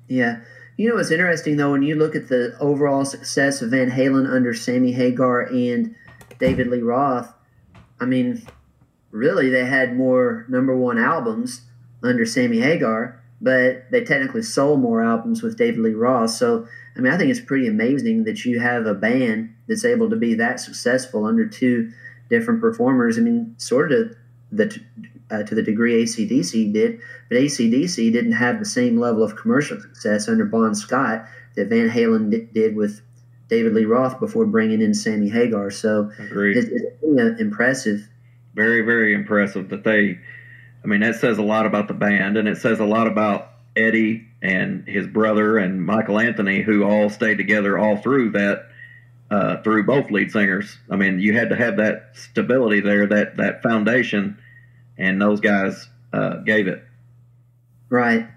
[0.08, 0.40] Yeah.
[0.78, 4.30] You know what's interesting though, when you look at the overall success of Van Halen
[4.30, 5.96] under Sammy Hagar and
[6.40, 7.34] David Lee Roth,
[8.00, 8.46] I mean,
[9.12, 11.62] really they had more number one albums
[12.02, 16.32] under Sammy Hagar, but they technically sold more albums with David Lee Roth.
[16.32, 20.10] So I mean, I think it's pretty amazing that you have a band that's able
[20.10, 21.92] to be that successful under two
[22.30, 23.18] different performers.
[23.18, 24.16] I mean, sort of
[24.52, 24.80] the
[25.32, 27.00] uh, to the degree ACDC did,
[27.30, 31.26] but ACDC didn't have the same level of commercial success under Bon Scott
[31.56, 33.02] that Van Halen di- did with
[33.50, 35.70] David Lee Roth before bringing in Sammy Hagar.
[35.72, 36.58] So Agreed.
[36.58, 38.08] it's, it's really, uh, impressive.
[38.54, 40.20] very very impressive that they
[40.84, 43.50] i mean that says a lot about the band and it says a lot about
[43.76, 48.68] eddie and his brother and michael anthony who all stayed together all through that
[49.32, 53.38] uh, through both lead singers i mean you had to have that stability there that
[53.38, 54.38] that foundation
[54.98, 56.84] and those guys uh, gave it.
[57.90, 58.28] Right.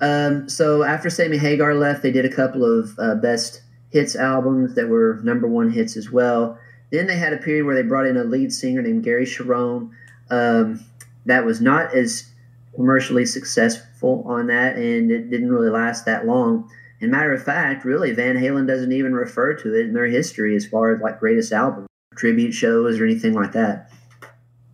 [0.00, 3.62] Um, so after Sammy Hagar left, they did a couple of uh, best
[3.94, 6.58] hits albums that were number one hits as well.
[6.90, 9.90] Then they had a period where they brought in a lead singer named Gary Cherone.
[10.30, 10.84] Um,
[11.26, 12.28] that was not as
[12.74, 16.68] commercially successful on that, and it didn't really last that long.
[17.00, 20.56] And matter of fact, really, Van Halen doesn't even refer to it in their history
[20.56, 23.92] as far as like greatest album, tribute shows, or anything like that.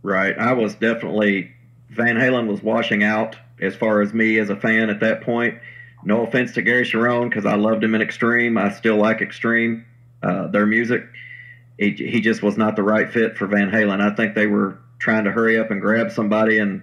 [0.02, 0.36] Right.
[0.38, 1.52] I was definitely
[1.90, 5.58] Van Halen was washing out as far as me as a fan at that point.
[6.04, 8.56] No offense to Gary Cherone because I loved him in Extreme.
[8.58, 9.84] I still like Extreme,
[10.22, 11.04] uh, their music.
[11.78, 14.00] He, he just was not the right fit for Van Halen.
[14.00, 16.82] I think they were trying to hurry up and grab somebody and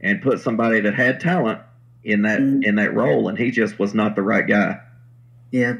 [0.00, 1.60] and put somebody that had talent
[2.04, 2.64] in that Mhm.
[2.64, 4.78] in that role, and he just was not the right guy.
[5.50, 5.74] Yeah,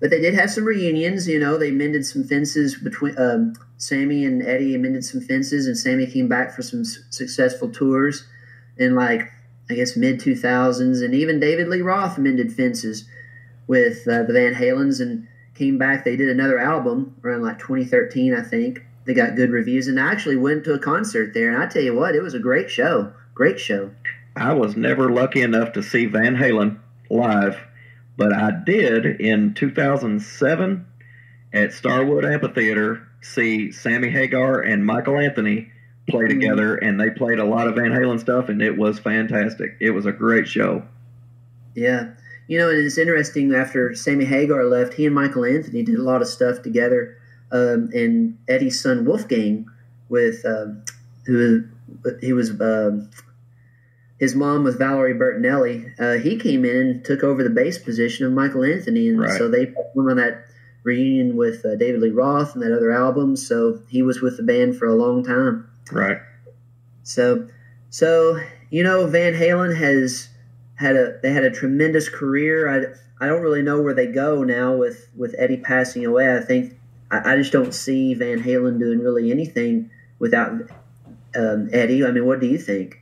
[0.00, 1.26] but they did have some reunions.
[1.28, 4.76] You know, they mended some fences between um, Sammy and Eddie.
[4.78, 8.26] Mended some fences, and Sammy came back for some s- successful tours
[8.78, 9.30] And like
[9.68, 13.08] I guess mid two thousands, and even David Lee Roth mended fences
[13.66, 16.04] with uh, the Van Halens and came back.
[16.04, 18.84] They did another album around like 2013, I think.
[19.06, 21.52] They got good reviews, and I actually went to a concert there.
[21.52, 23.12] And I tell you what, it was a great show.
[23.34, 23.90] Great show.
[24.36, 26.78] I was never lucky enough to see Van Halen
[27.08, 27.58] live,
[28.16, 30.86] but I did in 2007
[31.52, 35.72] at Starwood Amphitheater see Sammy Hagar and Michael Anthony
[36.08, 36.28] play Mhm.
[36.30, 39.76] together, and they played a lot of Van Halen stuff, and it was fantastic.
[39.80, 40.82] It was a great show.
[41.74, 42.10] Yeah.
[42.48, 46.02] You know, and it's interesting after Sammy Hagar left, he and Michael Anthony did a
[46.02, 47.16] lot of stuff together.
[47.50, 49.66] Um, and Eddie's son Wolfgang,
[50.08, 50.82] with um,
[51.26, 51.64] who
[52.20, 53.08] he was, um,
[54.18, 55.90] his mom was Valerie Bertinelli.
[55.98, 59.36] Uh, he came in and took over the bass position of Michael Anthony, and Right.
[59.36, 60.44] so they performed on that
[60.84, 63.34] reunion with uh, David Lee Roth and that other album.
[63.36, 65.64] So he was with the band for a long time.
[65.92, 66.18] Right.
[67.02, 67.48] So,
[67.90, 68.40] so
[68.70, 70.28] you know, Van Halen has
[70.74, 72.68] had a they had a tremendous career.
[72.68, 76.36] I I don't really know where they go now with with Eddie passing away.
[76.36, 76.74] I think
[77.10, 80.50] I, I just don't see Van Halen doing really anything without
[81.36, 82.04] um, Eddie.
[82.04, 83.00] I mean, what do you think?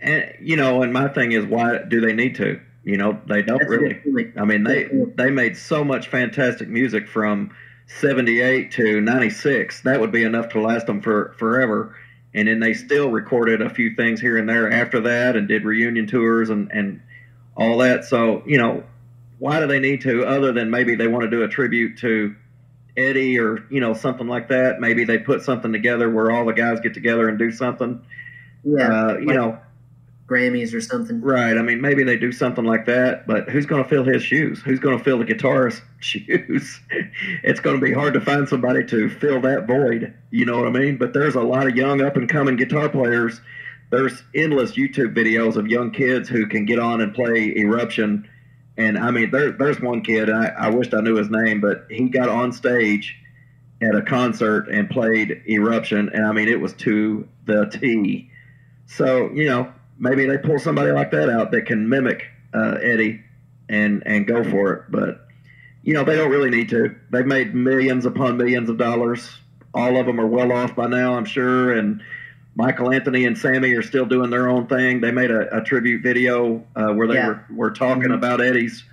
[0.00, 2.60] And you know, and my thing is, why do they need to?
[2.84, 4.32] You know, they don't That's really.
[4.36, 7.50] I mean, they they made so much fantastic music from
[7.86, 9.82] '78 to '96.
[9.82, 11.96] That would be enough to last them for forever.
[12.36, 15.64] And then they still recorded a few things here and there after that, and did
[15.64, 17.00] reunion tours and and
[17.56, 18.04] all that.
[18.04, 18.84] So you know,
[19.38, 20.24] why do they need to?
[20.24, 22.36] Other than maybe they want to do a tribute to
[22.96, 24.80] Eddie or you know something like that.
[24.80, 28.04] Maybe they put something together where all the guys get together and do something.
[28.64, 29.58] Yeah, Uh, you like know,
[30.26, 31.20] Grammys or something.
[31.20, 31.56] Right.
[31.56, 34.60] I mean, maybe they do something like that, but who's going to fill his shoes?
[34.60, 36.80] Who's going to fill the guitarist's shoes?
[37.44, 40.12] it's going to be hard to find somebody to fill that void.
[40.30, 40.96] You know what I mean?
[40.96, 43.40] But there's a lot of young up and coming guitar players.
[43.90, 48.28] There's endless YouTube videos of young kids who can get on and play Eruption.
[48.76, 51.86] And I mean, there, there's one kid, I, I wished I knew his name, but
[51.88, 53.16] he got on stage
[53.80, 56.08] at a concert and played Eruption.
[56.12, 58.28] And I mean, it was to the T.
[58.86, 63.22] So, you know, maybe they pull somebody like that out that can mimic uh, Eddie
[63.68, 64.82] and and go for it.
[64.90, 65.26] But
[65.82, 66.94] you know they don't really need to.
[67.10, 69.38] They've made millions upon millions of dollars.
[69.74, 71.72] All of them are well off by now, I'm sure.
[71.72, 72.02] And
[72.54, 75.02] Michael Anthony and Sammy are still doing their own thing.
[75.02, 77.26] They made a, a tribute video uh, where they Yeah.
[77.28, 78.14] were, were talking Mhm.
[78.14, 78.84] about Eddie's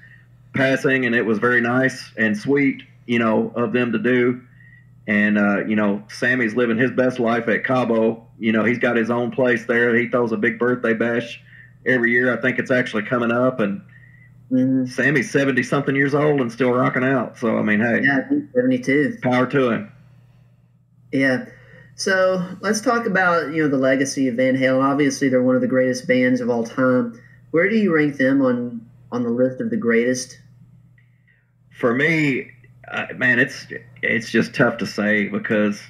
[0.53, 4.41] passing, and it was very nice and sweet, you know, of them to do.
[5.07, 8.22] And uh, you know, Sammy's living his best life at Cabo.
[8.39, 9.95] You know, he's got his own place there.
[9.95, 11.41] He throws a big birthday bash
[11.85, 12.34] every year.
[12.38, 13.81] I think it's actually coming up, and
[14.49, 17.38] hmm Sammy's seventy something years old and still rocking out.
[17.38, 19.18] So I mean, hey, Yeah, I seventy-two.
[19.22, 19.91] power to him.
[21.11, 21.45] Yeah.
[21.95, 24.84] So let's talk about you know the legacy of Van Halen.
[24.84, 27.19] Obviously, they're one of the greatest bands of all time.
[27.51, 30.39] Where do you rank them on on the list of the greatest?
[31.72, 32.51] For me,
[32.91, 33.68] uh, man, it's
[34.01, 35.81] it's just tough to say because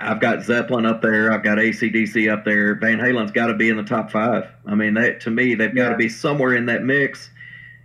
[0.00, 2.74] I've got Zeppelin up there, I've got ACDC up there.
[2.74, 4.48] Van Halen's got to be in the top five.
[4.66, 7.30] I mean, that to me, they've got to be somewhere in that mix.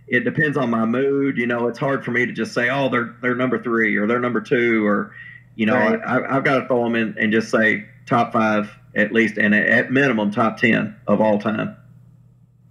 [0.08, 1.36] It depends on my mood.
[1.36, 4.06] You know, it's hard for me to just say, oh, they're they're number three or
[4.06, 5.12] they're number two or,
[5.56, 6.00] you know, Right.
[6.06, 9.54] I, I've got to throw them in and just say top five at least, and
[9.54, 11.76] at minimum top ten of all time.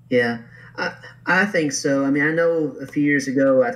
[0.10, 0.40] Yeah,
[0.78, 0.96] I
[1.26, 2.04] I think so.
[2.04, 3.74] I mean, I know a few years ago, I,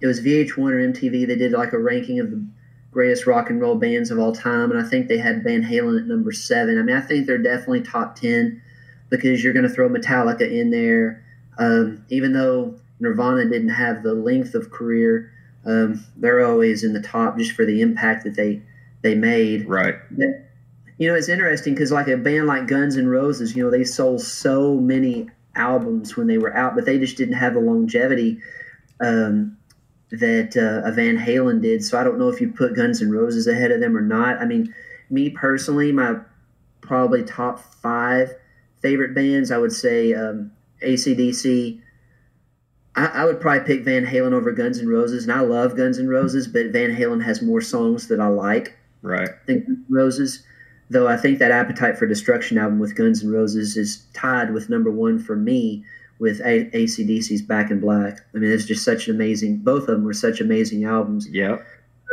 [0.00, 1.26] it was VH1 or MTV.
[1.26, 2.44] They did like a ranking of the
[2.90, 6.00] greatest rock and roll bands of all time, and I think they had Van Halen
[6.00, 6.78] at number seven.
[6.78, 8.62] I mean, I think they're definitely top ten
[9.08, 11.24] because you're going to throw Metallica in there.
[11.58, 15.32] Um, even though Nirvana didn't have the length of career,
[15.66, 18.62] um, they're always in the top just for the impact that they
[19.02, 19.68] they made.
[19.68, 19.96] Right.
[20.10, 20.46] But,
[20.98, 23.84] you know, it's interesting because like a band like Guns N' Roses, you know, they
[23.84, 28.38] sold so many albums when they were out, but they just didn't have the longevity
[29.00, 29.56] um,
[30.10, 31.84] that uh, a Van Halen did.
[31.84, 34.38] So I don't know if you put Guns N' Roses ahead of them or not.
[34.38, 34.74] I mean,
[35.08, 36.16] me personally, my
[36.80, 38.34] probably top five
[38.82, 41.80] favorite bands, I would say um, ACDC.
[42.96, 45.98] I, I would probably pick Van Halen over Guns N' Roses, and I love Guns
[45.98, 49.30] N' Roses, but Van Halen has more songs that I like Right.
[49.46, 50.42] than Guns N' Roses.
[50.92, 54.68] Though I think that Appetite for Destruction album with Guns N' Roses is tied with
[54.68, 55.84] number one for me
[56.20, 58.20] with a- ACDC's Back in Black.
[58.34, 59.56] I mean, it's just such an amazing.
[59.58, 61.28] Both of them were such amazing albums.
[61.28, 61.56] Yeah.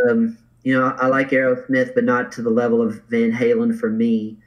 [0.10, 3.78] Um, you know, I, I like Aerosmith, but not to the level of Van Halen
[3.78, 4.38] for me.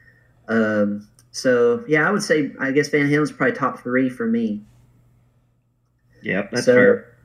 [0.48, 4.62] Um, so yeah, I would say I guess Van Halen's probably top three for me.
[6.22, 6.50] Yep.
[6.50, 7.16] That's so, fair.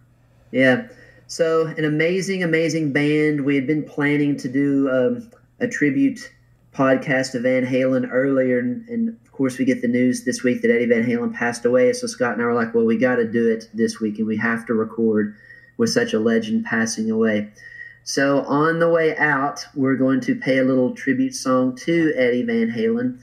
[0.51, 0.87] Yeah.
[1.27, 3.45] So an amazing, amazing band.
[3.45, 6.31] We had been planning to do um, a tribute
[6.73, 10.71] podcast to Van Halen earlier, and, and course we get the news this week that
[10.71, 11.91] Eddie Van Halen passed away.
[11.93, 14.27] So Scott and I were like, "Well, we got to do it this week, and
[14.27, 15.35] we have to record
[15.77, 17.49] with such a legend passing away."
[18.03, 22.43] So on the way out, we're going to pay a little tribute song to Eddie
[22.43, 23.19] Van Halen,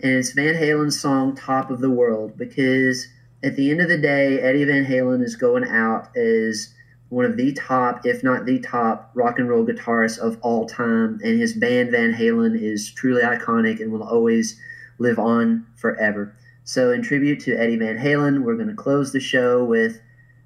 [0.00, 3.08] and it's Van Halen's song "Top of the World" because
[3.42, 6.74] at the end of the day, Eddie Van Halen is going out as
[7.08, 11.20] one of the top, if not the top, rock and roll guitarists of all time,
[11.24, 14.60] and his band Van Halen is truly iconic and will always
[14.98, 16.34] live on forever.
[16.64, 20.00] So, in tribute to Eddie Van Halen, we're going to close the show with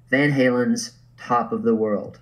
[0.09, 2.19] Van Halen's "Top of the World."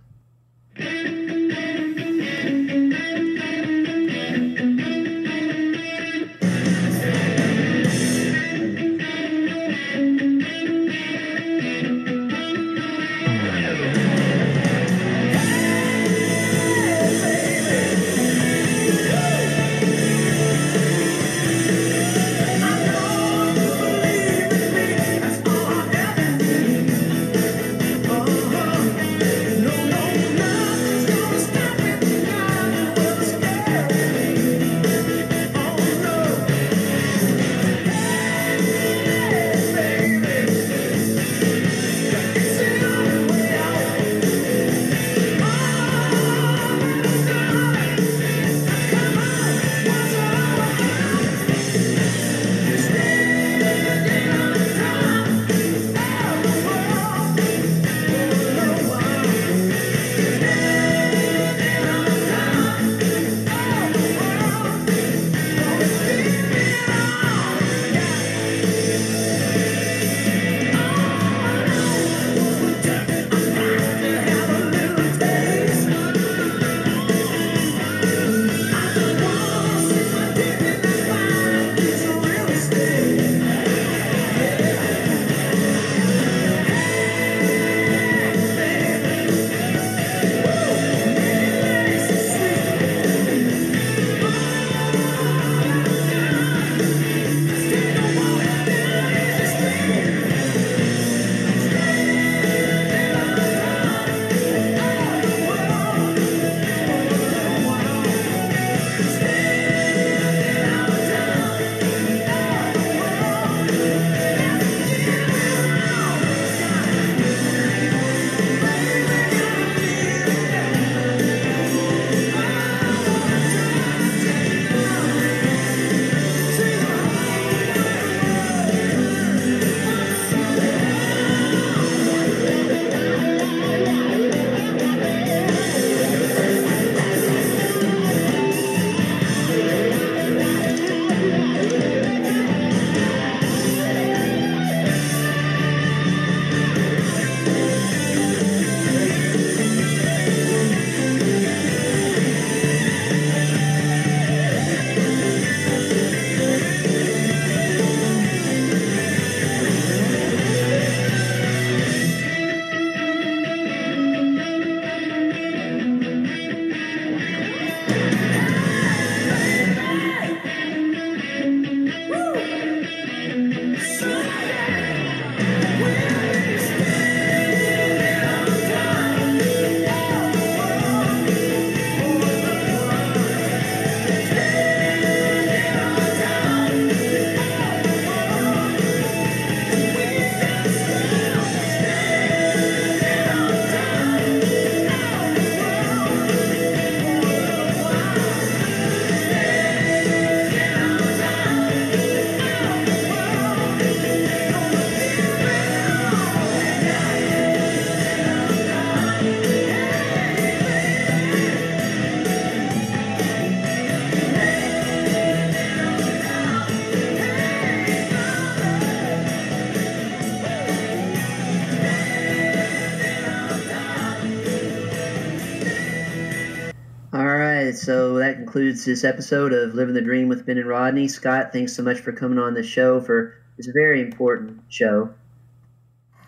[228.51, 231.07] Concludes this episode of Living the Dream with Ben and Rodney.
[231.07, 235.09] Scott, thanks so much for coming on the show for this very important show.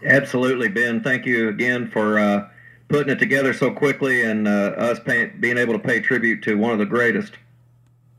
[0.06, 1.04] Absolutely, Ben.
[1.04, 2.48] Thank you again for uh,
[2.88, 6.56] putting it together so quickly and uh, us pay, being able to pay tribute to
[6.56, 7.34] one of the greatest.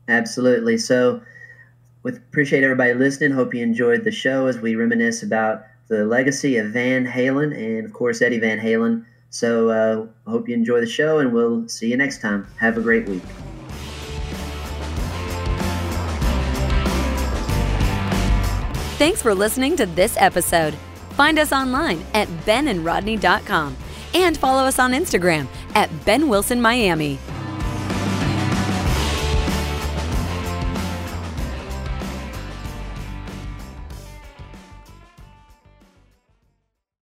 [0.07, 0.77] Absolutely.
[0.77, 1.19] So,
[2.03, 3.31] with appreciate everybody listening.
[3.31, 7.87] Hope you enjoyed the show as we reminisce about the legacy of Van Halen and,
[7.87, 9.03] of course, Eddie Van Halen.
[9.31, 12.47] So, uh, hope you enjoy the show, and we'll see you next time.
[12.59, 13.23] Have a great week.
[18.97, 20.73] Thanks for listening to this episode.
[21.11, 23.75] Find us online at benandrodney.com
[24.13, 27.19] and follow us on Instagram at Ben Wilson Miami.